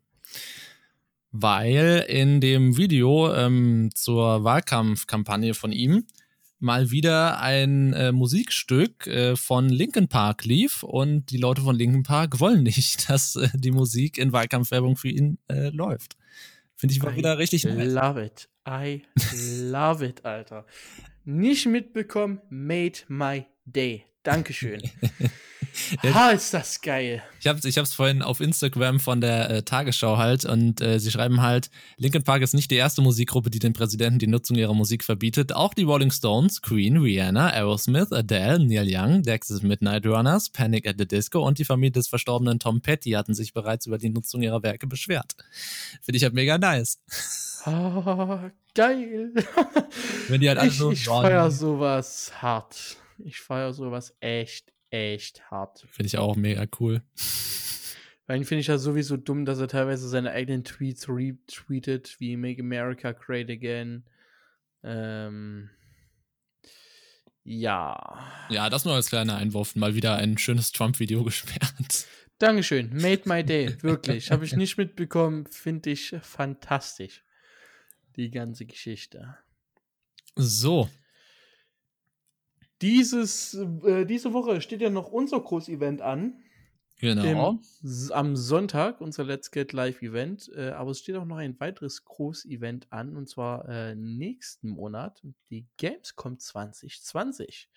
[1.33, 6.05] Weil in dem Video ähm, zur Wahlkampfkampagne von ihm
[6.59, 12.03] mal wieder ein äh, Musikstück äh, von Linkin Park lief und die Leute von Linkin
[12.03, 16.17] Park wollen nicht, dass äh, die Musik in Wahlkampfwerbung für ihn äh, läuft.
[16.75, 17.93] Finde ich mal I wieder richtig nice.
[17.93, 18.49] Love it.
[18.67, 19.03] I
[19.33, 20.65] love it, Alter.
[21.25, 24.05] Nicht mitbekommen, made my day.
[24.23, 24.83] Dankeschön.
[26.03, 27.23] ha, ist das geil.
[27.41, 31.11] Ich habe es ich vorhin auf Instagram von der äh, Tagesschau halt und äh, sie
[31.11, 34.75] schreiben halt, Linkin Park ist nicht die erste Musikgruppe, die den Präsidenten die Nutzung ihrer
[34.75, 35.55] Musik verbietet.
[35.55, 40.97] Auch die Rolling Stones, Queen, Rihanna, Aerosmith, Adele, Neil Young, Dexys Midnight Runners, Panic at
[40.99, 44.43] the Disco und die Familie des verstorbenen Tom Petty hatten sich bereits über die Nutzung
[44.43, 45.37] ihrer Werke beschwert.
[46.03, 46.99] Finde ich halt mega nice.
[47.67, 48.39] Oh,
[48.75, 49.33] geil.
[50.29, 52.97] Wenn die halt ich, so, ich feier sowas hart.
[53.19, 55.87] Ich feiere sowas echt, echt hart.
[55.91, 57.03] Finde ich auch mega cool.
[58.27, 62.37] Weil ihn finde ich ja sowieso dumm, dass er teilweise seine eigenen Tweets retweetet, wie
[62.37, 64.05] Make America Great Again.
[64.83, 65.71] Ähm,
[67.45, 68.47] ja.
[68.51, 69.77] Ja, das nur als kleiner Einwurf.
[69.77, 72.07] Mal wieder ein schönes Trump-Video gesperrt.
[72.39, 72.91] Dankeschön.
[72.93, 73.77] Made my day.
[73.83, 74.31] Wirklich.
[74.31, 75.47] Habe ich nicht mitbekommen.
[75.47, 77.25] Finde ich fantastisch.
[78.17, 79.37] Die ganze Geschichte.
[80.35, 80.91] So.
[82.83, 86.43] Dieses, äh, diese Woche steht ja noch unser Groß-Event an.
[86.99, 87.61] Genau.
[87.83, 90.51] Im, am Sonntag, unser Let's Get Live Event.
[90.55, 95.23] Äh, aber es steht auch noch ein weiteres Groß-Event an, und zwar äh, nächsten Monat,
[95.51, 97.69] die Gamescom 2020.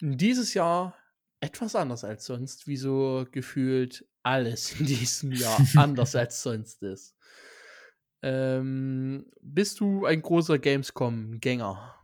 [0.00, 0.94] Dieses Jahr
[1.40, 7.16] etwas anders als sonst, wie so gefühlt alles in diesem Jahr anders als sonst ist.
[8.22, 12.01] Ähm, bist du ein großer Gamescom-Gänger?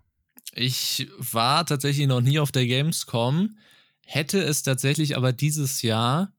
[0.53, 3.59] Ich war tatsächlich noch nie auf der Gamescom,
[4.05, 6.33] hätte es tatsächlich aber dieses Jahr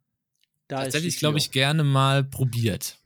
[0.68, 2.98] da tatsächlich, glaube ich, gerne mal probiert.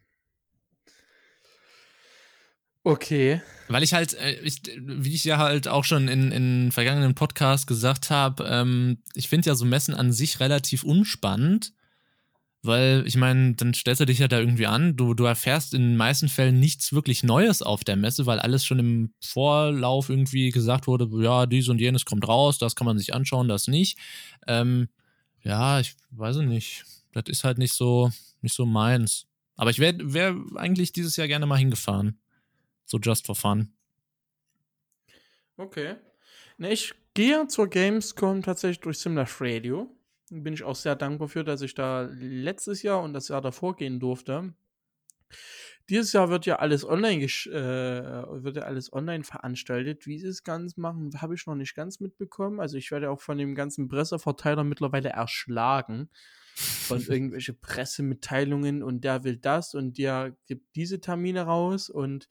[2.84, 3.42] Okay.
[3.70, 7.66] Weil ich halt, äh, ich, wie ich ja halt auch schon in, in vergangenen Podcasts
[7.66, 11.74] gesagt habe, ähm, ich finde ja so Messen an sich relativ unspannend.
[12.66, 14.96] Weil, ich meine, dann stellst du dich ja da irgendwie an.
[14.96, 18.66] Du, du erfährst in den meisten Fällen nichts wirklich Neues auf der Messe, weil alles
[18.66, 22.98] schon im Vorlauf irgendwie gesagt wurde, ja, dies und jenes kommt raus, das kann man
[22.98, 23.98] sich anschauen, das nicht.
[24.48, 24.88] Ähm,
[25.42, 26.86] ja, ich weiß nicht.
[27.12, 28.12] Das ist halt nicht so,
[28.42, 29.28] nicht so meins.
[29.58, 32.18] Aber ich wäre wär eigentlich dieses Jahr gerne mal hingefahren.
[32.86, 33.74] So just for fun.
[35.58, 35.96] Okay.
[36.58, 39.93] Ne, ich gehe zur Gamescom tatsächlich durch Simlash Radio
[40.42, 43.76] bin ich auch sehr dankbar für, dass ich da letztes Jahr und das Jahr davor
[43.76, 44.54] gehen durfte.
[45.90, 50.08] Dieses Jahr wird ja alles online äh, wird ja alles online veranstaltet.
[50.08, 52.60] Wie sie es ganz machen, habe ich noch nicht ganz mitbekommen.
[52.60, 56.10] Also ich werde auch von dem ganzen Presseverteiler mittlerweile erschlagen
[56.56, 62.28] von irgendwelche Pressemitteilungen und der will das und der gibt diese Termine raus und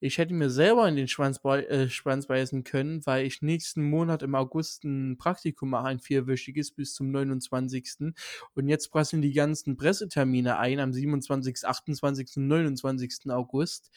[0.00, 4.22] ich hätte mir selber in den Schwanz, äh, Schwanz beißen können, weil ich nächsten Monat
[4.22, 8.14] im August ein Praktikum mache, ein vierwöchiges bis zum 29.
[8.54, 12.38] Und jetzt prasseln die ganzen Pressetermine ein am 27., 28.
[12.38, 13.30] und 29.
[13.30, 13.90] August.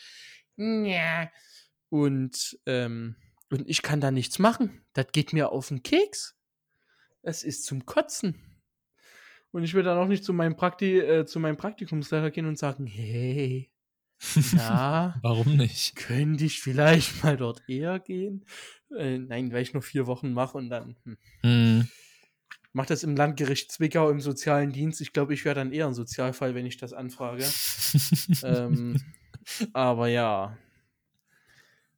[0.57, 1.31] Ja.
[1.89, 3.15] Und, ähm,
[3.49, 4.81] und ich kann da nichts machen.
[4.93, 6.35] Das geht mir auf den Keks.
[7.21, 8.52] Es ist zum Kotzen.
[9.53, 12.57] Und ich will dann auch nicht zu meinem, Prakti äh, zu meinem Praktikumslehrer gehen und
[12.57, 13.69] sagen, hey,
[14.55, 15.95] na, warum nicht?
[15.95, 18.45] Könnte ich vielleicht mal dort eher gehen?
[18.97, 21.17] Äh, nein, weil ich nur vier Wochen mache und dann hm.
[21.41, 21.87] hm.
[22.71, 25.01] mach das im Landgericht Zwickau im sozialen Dienst.
[25.01, 27.45] Ich glaube, ich wäre dann eher ein Sozialfall, wenn ich das anfrage.
[28.43, 28.99] ähm,
[29.73, 30.57] aber ja,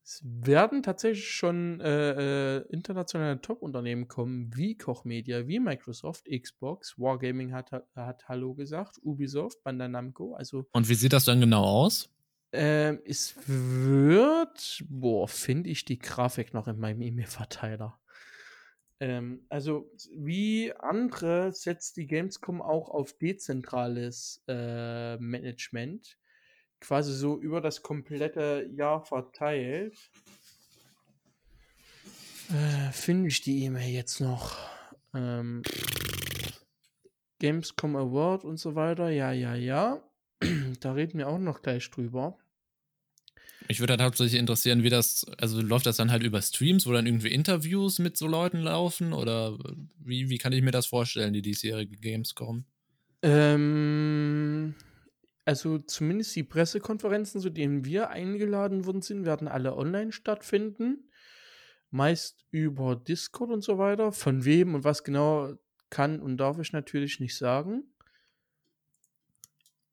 [0.06, 7.00] es werden tatsächlich schon äh, äh, internationale Top-Unternehmen kommen, wie Koch Media, wie Microsoft, Xbox,
[7.00, 10.36] Wargaming hat, hat Hallo gesagt, Ubisoft, Bandai Namco.
[10.36, 12.08] Also, Und wie sieht das dann genau aus?
[12.52, 18.00] Ähm, es wird, boah, finde ich die Grafik noch in meinem E-Mail-Verteiler.
[19.00, 26.20] Ähm, also, wie andere setzt die Gamescom auch auf dezentrales äh, Management
[26.80, 29.98] quasi so über das komplette Jahr verteilt.
[32.50, 34.58] Äh, Finde ich die E-Mail jetzt noch?
[35.14, 35.64] Ähm,
[37.40, 39.10] Gamescom Award und so weiter.
[39.10, 40.04] Ja, ja, ja.
[40.80, 42.38] da reden wir auch noch gleich drüber.
[43.68, 46.92] Ich würde halt hauptsächlich interessieren, wie das, also läuft das dann halt über Streams, wo
[46.92, 49.58] dann irgendwie Interviews mit so Leuten laufen oder
[49.98, 52.66] wie, wie kann ich mir das vorstellen, die diesjährige Gamescom?
[53.24, 54.76] Ähm,
[55.46, 61.10] also zumindest die Pressekonferenzen, zu denen wir eingeladen worden sind, werden alle online stattfinden.
[61.92, 64.12] Meist über Discord und so weiter.
[64.12, 65.54] Von wem und was genau
[65.92, 67.84] kann und darf ich natürlich nicht sagen.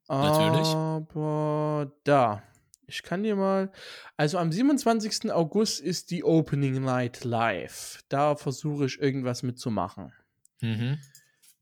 [0.09, 0.68] Natürlich.
[0.68, 2.42] Aber da.
[2.86, 3.70] Ich kann dir mal.
[4.16, 5.32] Also am 27.
[5.32, 8.03] August ist die Opening Night live.
[8.09, 10.12] Da versuche ich irgendwas mitzumachen.
[10.61, 10.98] Mhm.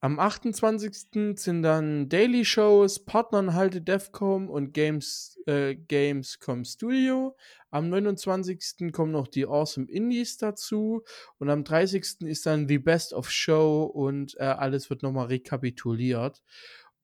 [0.03, 1.39] Am 28.
[1.39, 7.37] sind dann Daily Shows, Partnern halte Defcom und Games, äh, Gamescom Studio.
[7.71, 8.93] Am 29.
[8.93, 11.03] kommen noch die Awesome Indies dazu.
[11.37, 12.23] Und am 30.
[12.23, 16.43] ist dann die Best of Show und äh, alles wird nochmal rekapituliert.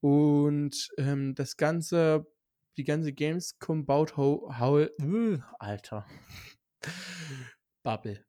[0.00, 2.26] Und ähm, das Ganze,
[2.78, 6.06] die ganze Gamescom baut uh, Alter.
[7.82, 8.24] Bubble.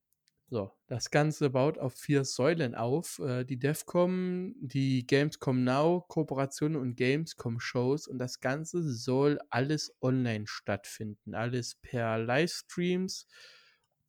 [0.49, 3.19] So, das Ganze baut auf vier Säulen auf.
[3.19, 8.07] Äh, die DEFCOM, die Gamescom Now, Kooperation und Gamescom Shows.
[8.07, 11.35] Und das Ganze soll alles online stattfinden.
[11.35, 13.27] Alles per Livestreams.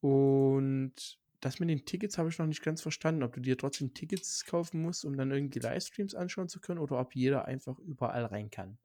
[0.01, 3.93] Und das mit den Tickets habe ich noch nicht ganz verstanden, ob du dir trotzdem
[3.93, 8.24] Tickets kaufen musst, um dann irgendwie Livestreams anschauen zu können, oder ob jeder einfach überall
[8.24, 8.78] rein kann.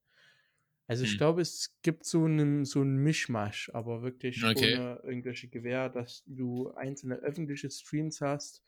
[0.88, 1.18] Also ich Hm.
[1.18, 4.54] glaube, es gibt so einen so einen Mischmasch, aber wirklich Okay.
[4.54, 8.64] ohne irgendwelche Gewähr, dass du einzelne öffentliche Streams hast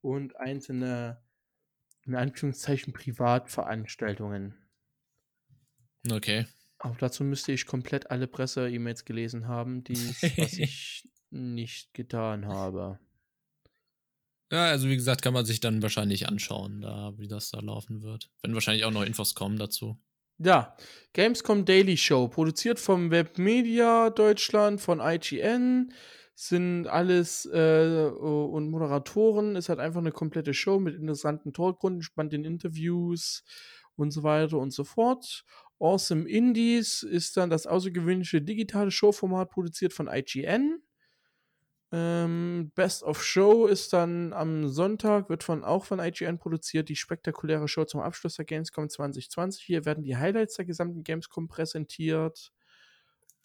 [0.00, 1.22] und einzelne,
[2.06, 4.56] in Anführungszeichen, Privatveranstaltungen.
[6.10, 6.46] Okay.
[6.78, 12.98] Auch dazu müsste ich komplett alle Presse-E-Mails gelesen haben, die was ich nicht getan habe.
[14.52, 18.02] Ja, also wie gesagt, kann man sich dann wahrscheinlich anschauen, da, wie das da laufen
[18.02, 18.30] wird.
[18.42, 19.98] Wenn wahrscheinlich auch noch Infos kommen dazu.
[20.38, 20.76] Ja,
[21.12, 25.92] Gamescom Daily Show, produziert vom Webmedia Deutschland, von IGN,
[26.34, 29.56] sind alles äh, und Moderatoren.
[29.56, 33.44] Ist halt einfach eine komplette Show mit interessanten Talkrunden, spannenden Interviews
[33.96, 35.44] und so weiter und so fort.
[35.78, 40.82] Awesome Indies ist dann das außergewöhnliche digitale Showformat, produziert von IGN.
[41.94, 46.96] Ähm, Best of Show ist dann am Sonntag, wird von auch von IGN produziert, die
[46.96, 49.62] spektakuläre Show zum Abschluss der Gamescom 2020.
[49.62, 52.50] Hier werden die Highlights der gesamten Gamescom präsentiert.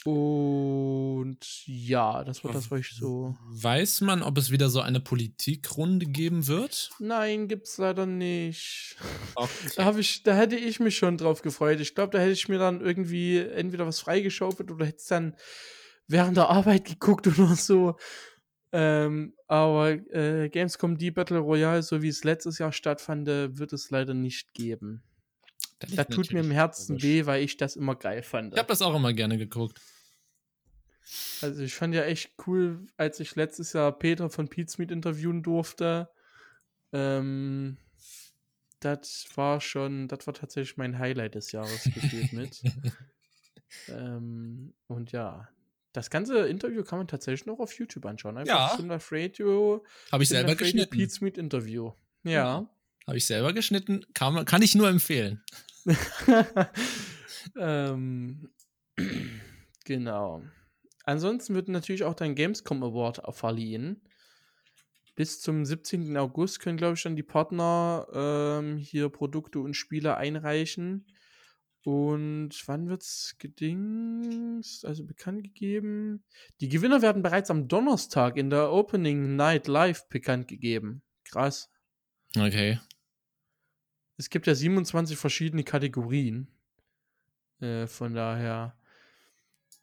[0.05, 3.35] Und ja, das wird das, was ich so.
[3.49, 6.91] Weiß man, ob es wieder so eine Politikrunde geben wird?
[6.99, 8.95] Nein, gibt's leider nicht.
[9.35, 9.83] Da, Okay.
[9.83, 11.79] hab ich, da hätte ich mich schon drauf gefreut.
[11.81, 15.35] Ich glaube, da hätte ich mir dann irgendwie entweder was freigeschaufelt oder hätte es dann
[16.07, 17.97] während der Arbeit geguckt oder so.
[18.80, 23.73] Ähm, aber äh, Gamescom die Battle Royale, so wie es letztes Jahr stattfand, äh, wird
[23.73, 25.01] es leider nicht geben.
[25.80, 27.03] Das Da liegt tut mir im Herzen logisch.
[27.03, 28.53] weh, weil ich das immer geil fand.
[28.53, 29.82] Ich habe das auch immer gerne geguckt.
[31.41, 36.09] Also ich fand ja echt cool, als ich letztes Jahr Peter von Pizmeet interviewen durfte.
[36.93, 37.78] Ähm,
[38.80, 42.61] das war schon, das war tatsächlich mein Highlight des Jahres gefühlt mit.
[43.88, 45.49] ähm, und ja,
[45.97, 48.37] das ganze Interview kann man tatsächlich noch auf YouTube anschauen.
[48.37, 48.77] Einfach Ja.
[48.77, 50.95] Simlife Radio, Habe ich selber Radio geschnitten.
[50.95, 51.91] Pizmeet Interview.
[52.23, 52.69] Ja.
[53.07, 54.05] Habe ich selber geschnitten.
[54.13, 55.41] Kann, kann ich nur empfehlen.
[57.57, 58.49] ähm,
[59.85, 60.43] genau.
[61.03, 63.99] Ansonsten wird natürlich auch dein Gamescom Award verliehen.
[65.15, 66.15] Bis zum 17.
[66.15, 71.07] August können, glaube ich, dann die Partner ähm, hier Produkte und Spiele einreichen.
[71.88, 76.21] Und wann wird's gedingst, also bekannt gegeben?
[76.59, 81.01] Die Gewinner werden bereits am Donnerstag in der Opening Night Live bekannt gegeben.
[81.23, 81.69] Krass.
[82.35, 82.81] Okay.
[84.17, 86.49] Es gibt ja 27 verschiedene Kategorien.
[87.61, 88.75] Äh, von daher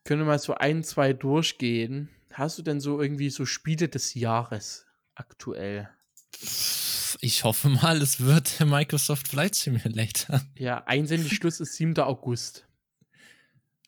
[0.05, 2.11] können wir mal so ein, zwei durchgehen.
[2.35, 4.85] Hast du denn so irgendwie so Spiele des Jahres
[5.15, 5.89] aktuell?
[7.21, 10.41] Ich hoffe mal, es wird Microsoft Flight Simulator.
[10.57, 12.07] Ja, Einsendeschluss ist 7.
[12.07, 12.67] August.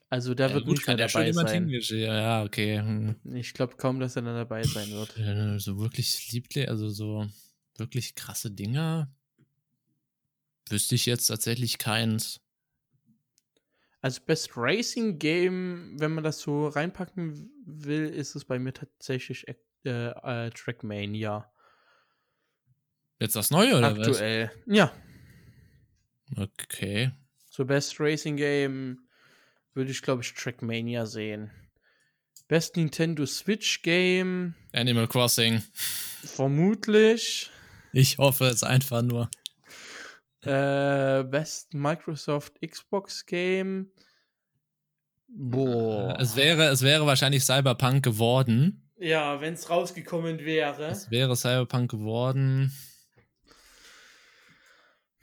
[0.08, 1.68] Also der Ja, wird gut, nicht kann mehr dabei sein.
[1.68, 2.78] Ja, okay.
[2.78, 3.16] Hm.
[3.34, 5.18] Ich glaube kaum, dass er dann dabei sein wird.
[5.18, 7.26] Äh, So wirklich lieble, also so
[7.76, 9.10] wirklich krasse Dinger
[10.68, 12.40] wüsste ich jetzt tatsächlich keins.
[14.00, 19.46] Also Best Racing Game, wenn man das so reinpacken will, ist es bei mir tatsächlich
[19.48, 19.54] äh,
[19.90, 21.50] äh, Trackmania.
[23.18, 24.50] Jetzt das Neue oder Aktuell.
[24.66, 24.92] Ja.
[26.30, 26.48] was?
[26.64, 27.10] Okay.
[27.50, 28.98] So Best Racing Game
[29.74, 31.50] würde ich, glaube ich, Trackmania sehen.
[32.48, 35.62] Best Nintendo Switch Game, Animal Crossing.
[36.22, 37.50] vermutlich.
[37.92, 39.30] Ich hoffe es einfach nur.
[40.42, 43.90] Äh, Best Microsoft Xbox Game.
[45.28, 46.16] Boah.
[46.20, 48.88] Es wäre, es wäre wahrscheinlich Cyberpunk geworden.
[48.98, 50.86] ja, wenn es rausgekommen wäre.
[50.86, 52.72] Es wäre Cyberpunk geworden.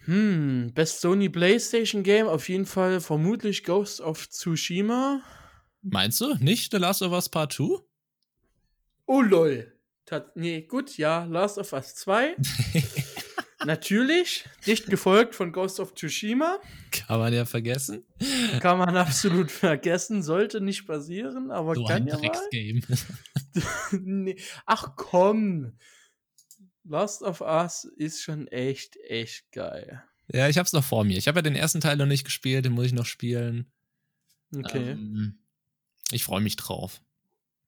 [0.05, 5.21] Hm, Best Sony PlayStation Game auf jeden Fall vermutlich Ghost of Tsushima.
[5.81, 7.79] Meinst du nicht The Last of Us Part 2?
[9.05, 9.71] Oh lol.
[10.05, 12.35] Tat, nee, gut, ja, Last of Us 2.
[13.65, 16.59] Natürlich, dicht gefolgt von Ghost of Tsushima.
[16.91, 18.05] Kann man ja vergessen.
[18.59, 22.49] Kann man absolut vergessen, sollte nicht passieren, aber So kann ein ja mal.
[23.91, 24.35] Nee.
[24.65, 25.73] Ach komm.
[26.83, 30.03] Last of Us ist schon echt, echt geil.
[30.27, 31.17] ja, ich hab's noch vor mir.
[31.17, 33.71] Ich habe ja den ersten Teil noch nicht gespielt, den muss ich noch spielen.
[34.55, 34.91] Okay.
[34.91, 35.39] Ähm,
[36.11, 37.01] ich freue mich drauf.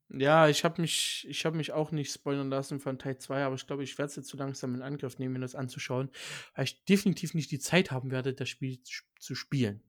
[0.10, 3.56] Ja, ich habe mich, ich habe mich auch nicht spoilern lassen von Teil 2, aber
[3.56, 6.12] ich glaube, ich werde es jetzt zu langsam in Angriff nehmen, mir das anzuschauen,
[6.54, 8.80] weil ich definitiv nicht die Zeit haben werde, das Spiel
[9.20, 9.82] zu spielen.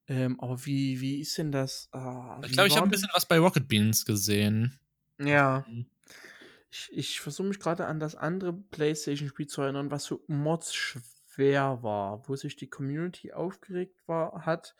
[0.07, 1.89] Ähm, aber wie, wie ist denn das?
[1.93, 4.79] Ah, Ich glaube, ich habe ein bisschen was bei Rocket Beans gesehen.
[5.19, 5.65] Ja.
[5.67, 5.87] Mhm.
[6.71, 10.75] Ich, ich versuche mich gerade an das andere PlayStation-Spiel zu erinnern, was so Mods
[11.37, 14.75] schwer war, wo sich die Community aufgeregt war, hat,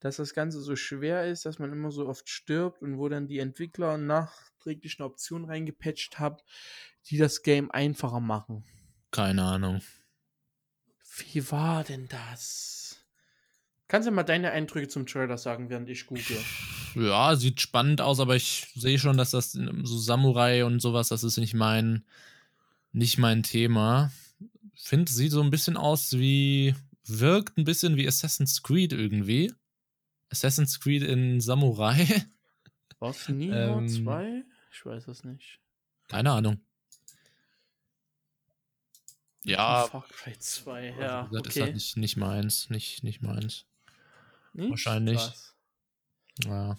[0.00, 3.28] dass das Ganze so schwer ist, dass man immer so oft stirbt und wo dann
[3.28, 6.36] die Entwickler nachträglich eine Option reingepatcht haben,
[7.06, 8.64] die das Game einfacher machen.
[9.12, 9.82] Keine Ahnung.
[11.18, 13.04] Wie war denn das?
[13.88, 16.38] Kannst du mal deine Eindrücke zum Trailer sagen, während ich google?
[16.94, 21.24] Ja, sieht spannend aus, aber ich sehe schon, dass das so Samurai und sowas, das
[21.24, 22.04] ist nicht mein,
[22.92, 24.10] nicht mein Thema.
[24.82, 26.74] Finde, sieht so ein bisschen aus wie,
[27.04, 29.52] wirkt ein bisschen wie Assassin's Creed irgendwie.
[30.30, 32.06] Assassin's Creed in Samurai.
[32.98, 34.44] War es Nino Ähm, 2?
[34.72, 35.60] Ich weiß es nicht.
[36.08, 36.60] Keine Ahnung.
[39.44, 41.28] Ja, Far Cry 2, also, ja.
[41.32, 41.62] das ist okay.
[41.62, 42.68] halt nicht, nicht meins.
[42.68, 43.66] Nicht, nicht meins.
[44.52, 44.70] Nicht?
[44.70, 45.18] wahrscheinlich.
[45.18, 45.56] Krass.
[46.44, 46.78] Ja.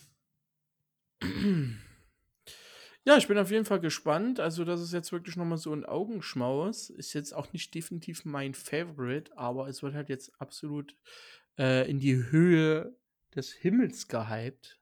[3.05, 4.39] Ja, ich bin auf jeden Fall gespannt.
[4.39, 6.89] Also, das ist jetzt wirklich nochmal so ein Augenschmaus.
[6.89, 10.95] Ist jetzt auch nicht definitiv mein Favorite, aber es wird halt jetzt absolut
[11.57, 12.95] äh, in die Höhe
[13.35, 14.79] des Himmels gehypt,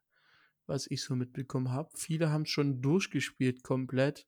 [0.68, 1.90] was ich so mitbekommen habe.
[1.96, 4.28] Viele haben es schon durchgespielt komplett.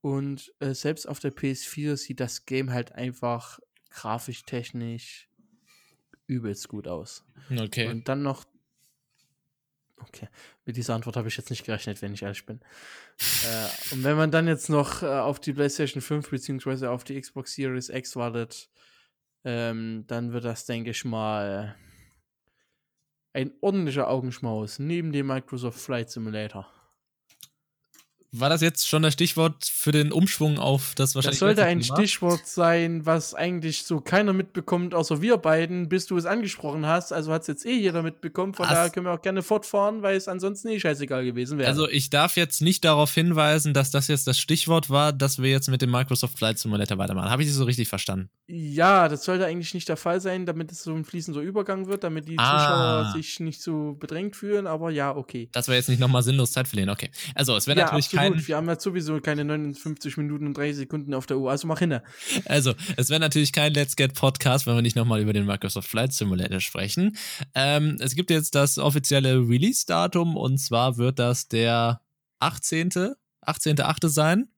[0.00, 3.60] Und äh, selbst auf der PS4 sieht das Game halt einfach
[3.90, 5.28] grafisch, technisch
[6.26, 7.24] übelst gut aus.
[7.50, 7.88] Okay.
[7.88, 8.44] Und dann noch.
[10.02, 10.28] Okay,
[10.64, 12.60] mit dieser Antwort habe ich jetzt nicht gerechnet, wenn ich ehrlich bin.
[13.44, 17.20] äh, und wenn man dann jetzt noch äh, auf die PlayStation 5 beziehungsweise auf die
[17.20, 18.70] Xbox Series X wartet,
[19.44, 21.76] ähm, dann wird das, denke ich mal,
[23.32, 26.66] ein ordentlicher Augenschmaus neben dem Microsoft Flight Simulator.
[28.32, 31.80] War das jetzt schon das Stichwort für den Umschwung auf das wahrscheinlich Das sollte ein
[31.80, 31.96] Thema?
[31.96, 37.12] Stichwort sein, was eigentlich so keiner mitbekommt, außer wir beiden, bis du es angesprochen hast.
[37.12, 38.54] Also hat es jetzt eh jeder mitbekommen.
[38.54, 41.68] Von daher können wir auch gerne fortfahren, weil es ansonsten eh scheißegal gewesen wäre.
[41.68, 45.50] Also ich darf jetzt nicht darauf hinweisen, dass das jetzt das Stichwort war, dass wir
[45.50, 47.30] jetzt mit dem Microsoft Flight Simulator weitermachen.
[47.30, 48.30] Habe ich das so richtig verstanden?
[48.46, 52.04] Ja, das sollte eigentlich nicht der Fall sein, damit es so ein fließender Übergang wird,
[52.04, 53.04] damit die Ah.
[53.04, 55.48] Zuschauer sich nicht so bedrängt fühlen, aber ja, okay.
[55.52, 56.90] Dass wir jetzt nicht nochmal sinnlos Zeit verlieren.
[56.90, 57.10] Okay.
[57.34, 58.19] Also es wäre Ja, natürlich absolut.
[58.20, 61.66] Kein, Wir haben ja sowieso keine 59 Minuten und 30 Sekunden auf der Uhr, also
[61.66, 62.00] mach hin.
[62.46, 65.88] also es wäre natürlich kein Let's Get Podcast, wenn wir nicht nochmal über den Microsoft
[65.88, 67.16] Flight Simulator sprechen.
[67.54, 72.00] Ähm, es gibt jetzt das offizielle Release-Datum und zwar wird das der
[72.40, 72.90] 18.
[73.46, 74.08] 18.8.
[74.08, 74.48] sein.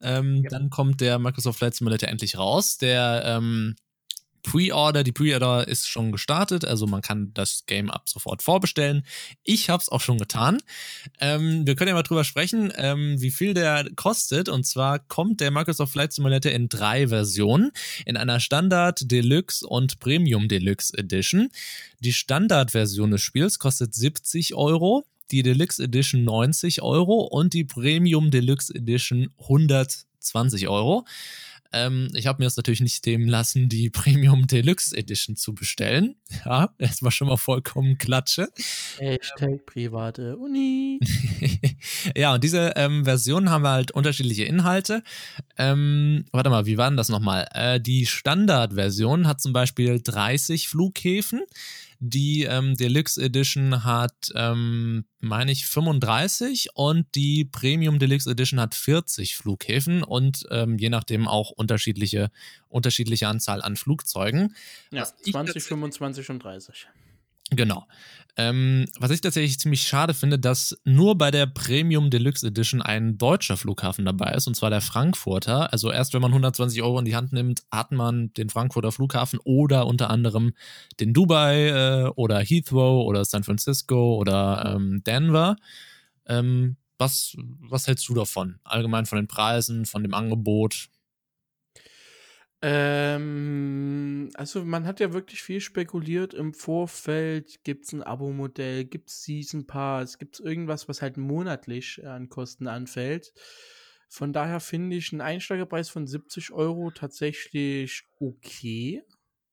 [0.00, 0.50] Ähm, ja.
[0.50, 2.78] Dann kommt der Microsoft Flight Simulator endlich raus.
[2.78, 3.76] Der ähm,
[4.50, 9.04] Pre-Order, die Pre-Order ist schon gestartet, also man kann das Game ab sofort vorbestellen.
[9.44, 10.58] Ich habe es auch schon getan.
[11.20, 14.48] Ähm, wir können ja mal drüber sprechen, ähm, wie viel der kostet.
[14.48, 17.72] Und zwar kommt der Microsoft Flight Simulator in drei Versionen.
[18.06, 21.50] In einer Standard, Deluxe und Premium Deluxe Edition.
[22.00, 28.30] Die Standard-Version des Spiels kostet 70 Euro die Deluxe Edition 90 Euro und die Premium
[28.30, 31.04] Deluxe Edition 120 Euro.
[31.72, 36.16] Ähm, ich habe mir das natürlich nicht nehmen lassen, die Premium Deluxe Edition zu bestellen.
[36.44, 38.48] Ja, erstmal schon mal vollkommen klatsche.
[38.98, 41.00] Hashtag private Uni.
[42.16, 45.02] ja, und diese ähm, Versionen haben halt unterschiedliche Inhalte.
[45.56, 47.46] Ähm, warte mal, wie war denn das nochmal?
[47.52, 51.42] Äh, die Standard-Version hat zum Beispiel 30 Flughäfen.
[52.00, 58.76] Die ähm, Deluxe Edition hat, ähm, meine ich, 35 und die Premium Deluxe Edition hat
[58.76, 62.30] 40 Flughäfen und ähm, je nachdem auch unterschiedliche,
[62.68, 64.54] unterschiedliche Anzahl an Flugzeugen.
[64.92, 66.86] Ja, 20, 25 und 30.
[67.50, 67.86] Genau.
[68.40, 73.18] Ähm, was ich tatsächlich ziemlich schade finde, dass nur bei der Premium Deluxe Edition ein
[73.18, 75.72] deutscher Flughafen dabei ist, und zwar der Frankfurter.
[75.72, 79.40] Also erst wenn man 120 Euro in die Hand nimmt, hat man den Frankfurter Flughafen
[79.42, 80.52] oder unter anderem
[81.00, 85.56] den Dubai äh, oder Heathrow oder San Francisco oder ähm, Denver.
[86.26, 88.60] Ähm, was, was hältst du davon?
[88.62, 90.90] Allgemein von den Preisen, von dem Angebot?
[92.60, 97.62] Ähm, also man hat ja wirklich viel spekuliert im Vorfeld.
[97.62, 98.84] Gibt es ein Abo-Modell?
[98.84, 100.18] Gibt es Season Pass?
[100.18, 103.32] Gibt es irgendwas, was halt monatlich an Kosten anfällt?
[104.08, 109.02] Von daher finde ich einen Einsteigerpreis von 70 Euro tatsächlich okay.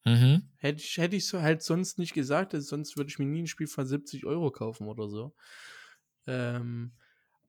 [0.06, 0.50] Mhm.
[0.58, 3.48] Hätte ich, hätte ich so halt sonst nicht gesagt, sonst würde ich mir nie ein
[3.48, 5.36] Spiel von 70 Euro kaufen oder so.
[6.26, 6.94] Ähm,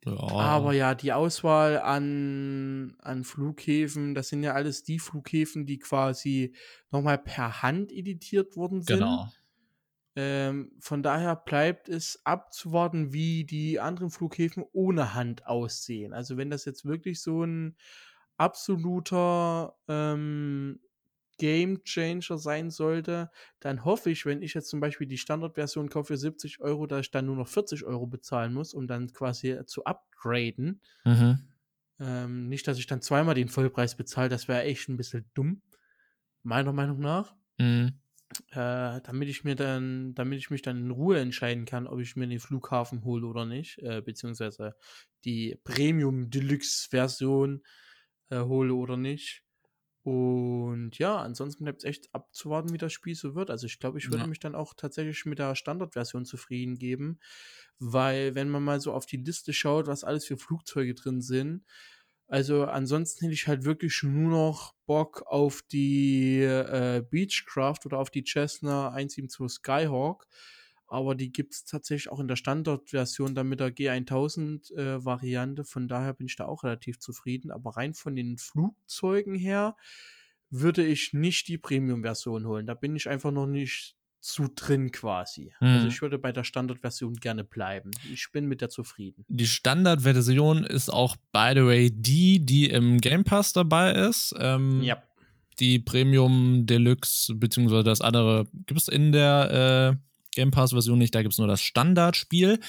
[0.07, 0.29] ja.
[0.29, 6.55] Aber ja, die Auswahl an, an Flughäfen, das sind ja alles die Flughäfen, die quasi
[6.91, 8.99] nochmal per Hand editiert worden sind.
[8.99, 9.29] Genau.
[10.19, 16.15] Ähm, von daher bleibt es abzuwarten, wie die anderen Flughäfen ohne Hand aussehen.
[16.15, 17.77] Also wenn das jetzt wirklich so ein
[18.39, 20.81] absoluter ähm,
[21.39, 23.31] Game Changer sein sollte,
[23.61, 27.03] dann hoffe ich, wenn ich jetzt zum Beispiel die Standardversion kaufe für 70 Euro, dass
[27.03, 30.81] ich dann nur noch 40 Euro bezahlen muss, um dann quasi zu upgraden.
[31.05, 31.49] Mhm.
[31.99, 35.63] Ähm, nicht, dass ich dann zweimal den Vollpreis bezahle, das wäre echt ein bisschen dumm,
[36.43, 37.35] meiner Meinung nach.
[37.59, 37.99] Mhm.
[38.51, 42.17] Äh, damit ich mir dann, damit ich mich dann in Ruhe entscheiden kann, ob ich
[42.17, 44.75] mir den Flughafen hole oder nicht, äh, beziehungsweise
[45.25, 47.63] die Premium Deluxe Version
[48.31, 49.46] äh, hole oder nicht.
[50.07, 53.51] Und ja, ansonsten bleibt es echt abzuwarten, wie das Spiel so wird.
[53.51, 54.27] Also ich glaube, ich würde ja.
[54.29, 57.19] mich dann auch tatsächlich mit der Standardversion zufrieden geben,
[57.81, 61.65] weil wenn man mal so auf die Liste schaut, was alles für Flugzeuge drin sind,
[62.29, 68.11] also ansonsten hätte ich halt wirklich nur noch Bock auf die äh, Beechcraft oder auf
[68.11, 70.29] die Cessna 172 Skyhawk.
[70.89, 75.63] Aber die gibt es tatsächlich auch in der Standardversion dann mit der G1000-Variante.
[75.63, 77.51] Äh, von daher bin ich da auch relativ zufrieden.
[77.51, 79.77] Aber rein von den Flugzeugen her
[80.51, 82.67] würde ich nicht die Premium-Version holen.
[82.67, 85.53] Da bin ich einfach noch nicht zu drin quasi.
[85.61, 85.77] Also mhm.
[85.77, 87.93] Also ich würde bei der Standardversion gerne bleiben.
[88.13, 89.25] Ich bin mit der zufrieden.
[89.29, 94.35] Die Standardversion ist auch, by the way, die, die im Game Pass dabei ist.
[94.39, 95.03] Ähm, ja.
[95.61, 100.07] Die Premium Deluxe, beziehungsweise das andere, gibt es in der äh,
[100.37, 102.61] Game Pass-Version nicht, da gibt es nur das Standardspiel.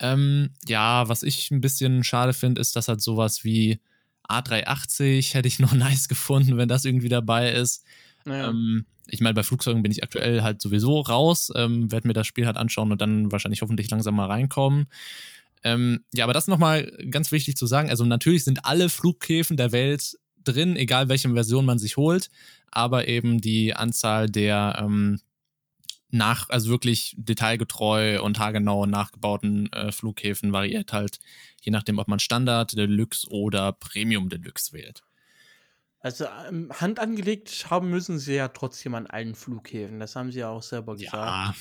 [0.00, 3.80] Ähm, ja, was ich ein bisschen schade finde, ist, dass halt sowas wie
[4.28, 7.84] A380 hätte ich noch nice gefunden, wenn das irgendwie dabei ist.
[8.24, 8.50] Naja.
[8.50, 12.26] Ähm, ich meine, bei Flugzeugen bin ich aktuell halt sowieso raus, ähm, werde mir das
[12.26, 14.86] Spiel halt anschauen und dann wahrscheinlich hoffentlich langsam mal reinkommen.
[15.64, 17.88] Ähm, ja, aber das nochmal ganz wichtig zu sagen.
[17.88, 22.30] Also natürlich sind alle Flughäfen der Welt drin, egal welche Version man sich holt,
[22.70, 25.20] aber eben die Anzahl der ähm,
[26.12, 31.18] nach, also wirklich detailgetreu und haargenau nachgebauten äh, Flughäfen variiert halt,
[31.60, 35.02] je nachdem, ob man Standard, Deluxe oder Premium Deluxe wählt.
[36.00, 40.00] Also ähm, Hand angelegt haben müssen sie ja trotzdem an allen Flughäfen.
[40.00, 41.14] Das haben sie ja auch selber gesagt.
[41.14, 41.54] Ja.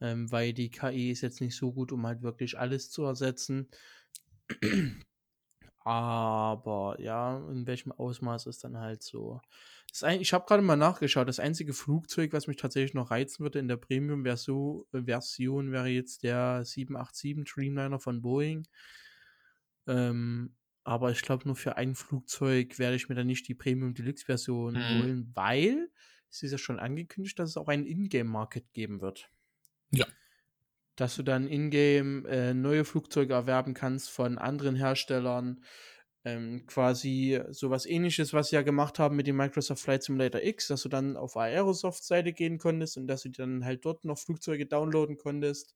[0.00, 3.68] Ähm, weil die KI ist jetzt nicht so gut, um halt wirklich alles zu ersetzen.
[5.84, 9.40] Aber ja, in welchem Ausmaß ist dann halt so.
[10.02, 11.28] Ein, ich habe gerade mal nachgeschaut.
[11.28, 16.22] Das einzige Flugzeug, was mich tatsächlich noch reizen würde in der Premium-Version, Version wäre jetzt
[16.22, 18.66] der 787 Dreamliner von Boeing.
[19.86, 23.94] Ähm, aber ich glaube, nur für ein Flugzeug werde ich mir dann nicht die Premium
[23.94, 24.88] Deluxe Version mhm.
[24.88, 25.88] holen, weil
[26.30, 29.30] es ist ja schon angekündigt, dass es auch einen Ingame-Market geben wird.
[29.90, 30.06] Ja.
[30.96, 35.62] dass du dann in-game äh, neue Flugzeuge erwerben kannst von anderen Herstellern.
[36.26, 40.68] Ähm, quasi sowas ähnliches, was sie ja gemacht haben mit dem Microsoft Flight Simulator X,
[40.68, 44.64] dass du dann auf Aerosoft-Seite gehen konntest und dass du dann halt dort noch Flugzeuge
[44.64, 45.74] downloaden konntest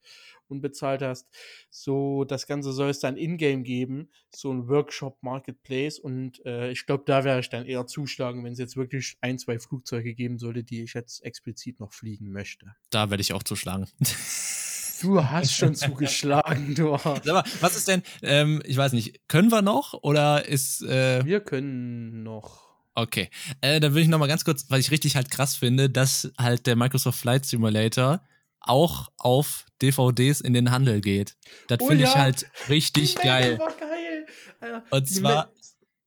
[0.48, 1.28] und bezahlt hast.
[1.68, 7.04] So, das Ganze soll es dann in-game geben, so ein Workshop-Marketplace und äh, ich glaube,
[7.06, 10.64] da wäre ich dann eher zuschlagen, wenn es jetzt wirklich ein, zwei Flugzeuge geben sollte,
[10.64, 12.74] die ich jetzt explizit noch fliegen möchte.
[12.90, 13.86] Da werde ich auch zuschlagen.
[15.00, 17.20] Du hast schon zugeschlagen, du Arsch.
[17.24, 20.82] Sag mal, was ist denn, ähm, ich weiß nicht, können wir noch oder ist.
[20.82, 22.68] Äh, wir können noch.
[22.94, 23.30] Okay.
[23.60, 26.66] Äh, dann will ich nochmal ganz kurz, weil ich richtig halt krass finde, dass halt
[26.66, 28.20] der Microsoft Flight Simulator
[28.60, 31.36] auch auf DVDs in den Handel geht.
[31.68, 32.10] Das oh, finde ja.
[32.10, 33.58] ich halt richtig geil.
[33.58, 34.82] geil.
[34.90, 35.52] Und zwar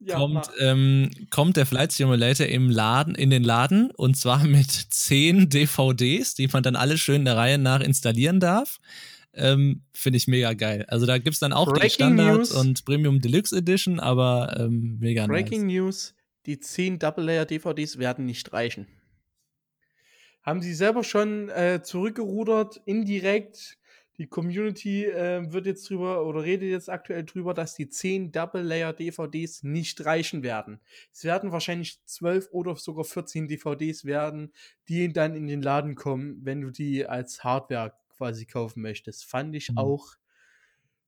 [0.04, 4.72] ja, kommt, ähm, kommt der Flight Simulator im Laden, in den Laden und zwar mit
[4.72, 8.80] zehn DVDs, die man dann alle schön der Reihe nach installieren darf.
[9.34, 10.86] Ähm, Finde ich mega geil.
[10.88, 12.52] Also da gibt es dann auch Breaking die Standard News.
[12.52, 15.76] und Premium Deluxe Edition, aber ähm, mega Breaking nice.
[15.76, 18.88] News: Die 10 Double-Layer-DVDs werden nicht reichen.
[20.42, 23.78] Haben sie selber schon äh, zurückgerudert, indirekt
[24.22, 29.64] die Community äh, wird jetzt drüber oder redet jetzt aktuell drüber, dass die 10 Double-Layer-DVDs
[29.64, 30.80] nicht reichen werden.
[31.12, 34.54] Es werden wahrscheinlich 12 oder sogar 14 DVDs werden,
[34.88, 39.26] die dann in den Laden kommen, wenn du die als Hardware quasi kaufen möchtest.
[39.26, 39.80] Fand ich mhm.
[39.80, 40.14] auch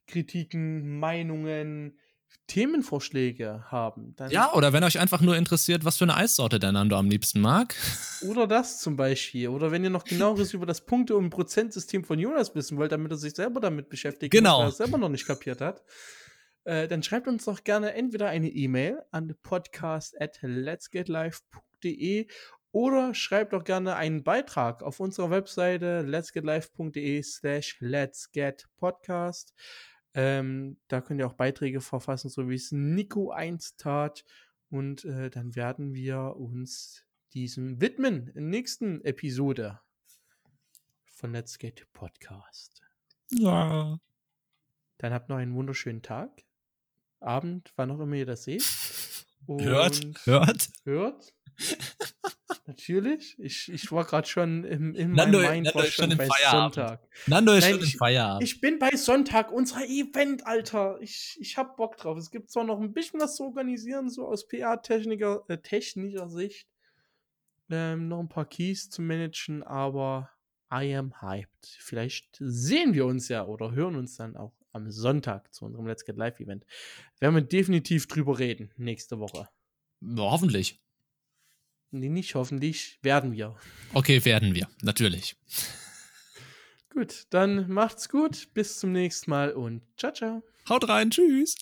[0.07, 1.99] Kritiken, Meinungen,
[2.47, 4.15] Themenvorschläge haben.
[4.29, 7.41] ja, oder wenn euch einfach nur interessiert, was für eine Eissorte der Nando am liebsten
[7.41, 7.75] mag.
[8.21, 9.49] Oder das zum Beispiel.
[9.49, 13.11] Oder wenn ihr noch genaueres über das Punkte- und Prozentsystem von Jonas wissen wollt, damit
[13.11, 14.59] er sich selber damit beschäftigt, genau.
[14.59, 15.83] weil er es selber noch nicht kapiert hat.
[16.67, 22.27] Äh, dann schreibt uns doch gerne entweder eine E-Mail an podcast at letsgetlive.de
[22.73, 29.53] oder schreibt doch gerne einen Beitrag auf unserer Webseite letsgetlive.de slash letsgetpodcast.
[30.13, 34.25] Ähm, da könnt ihr auch Beiträge verfassen, so wie es Nico 1 tat.
[34.69, 39.79] Und äh, dann werden wir uns diesem widmen in der nächsten Episode
[41.05, 42.81] von Let's Get Podcast.
[43.31, 43.97] Ja.
[44.97, 46.43] Dann habt noch einen wunderschönen Tag.
[47.19, 48.63] Abend, wann auch immer ihr das seht.
[49.45, 50.69] Und hört, hört.
[50.83, 51.33] Hört.
[52.67, 53.35] Natürlich.
[53.39, 56.75] Ich, ich war gerade schon im, in Nando, meinem Mind Nando schon, schon bei Feierabend.
[56.75, 57.07] Sonntag.
[57.25, 58.43] Nando ist Nein, schon im Feierabend.
[58.43, 60.97] Ich, ich bin bei Sonntag, unser Event, Alter.
[61.01, 62.17] Ich, ich hab Bock drauf.
[62.17, 66.67] Es gibt zwar noch ein bisschen was zu organisieren, so aus PR-technischer äh, technischer Sicht.
[67.69, 70.29] Ähm, noch ein paar Keys zu managen, aber
[70.71, 71.77] I am hyped.
[71.79, 76.05] Vielleicht sehen wir uns ja oder hören uns dann auch am Sonntag zu unserem Let's
[76.05, 76.65] Get Live Event.
[77.19, 79.49] Werden wir definitiv drüber reden nächste Woche.
[80.01, 80.81] Ja, hoffentlich.
[81.91, 83.55] Nee, nicht hoffentlich, werden wir.
[83.93, 85.37] Okay, werden wir, natürlich.
[86.89, 90.43] Gut, dann macht's gut, bis zum nächsten Mal und ciao, ciao.
[90.67, 91.55] Haut rein, tschüss.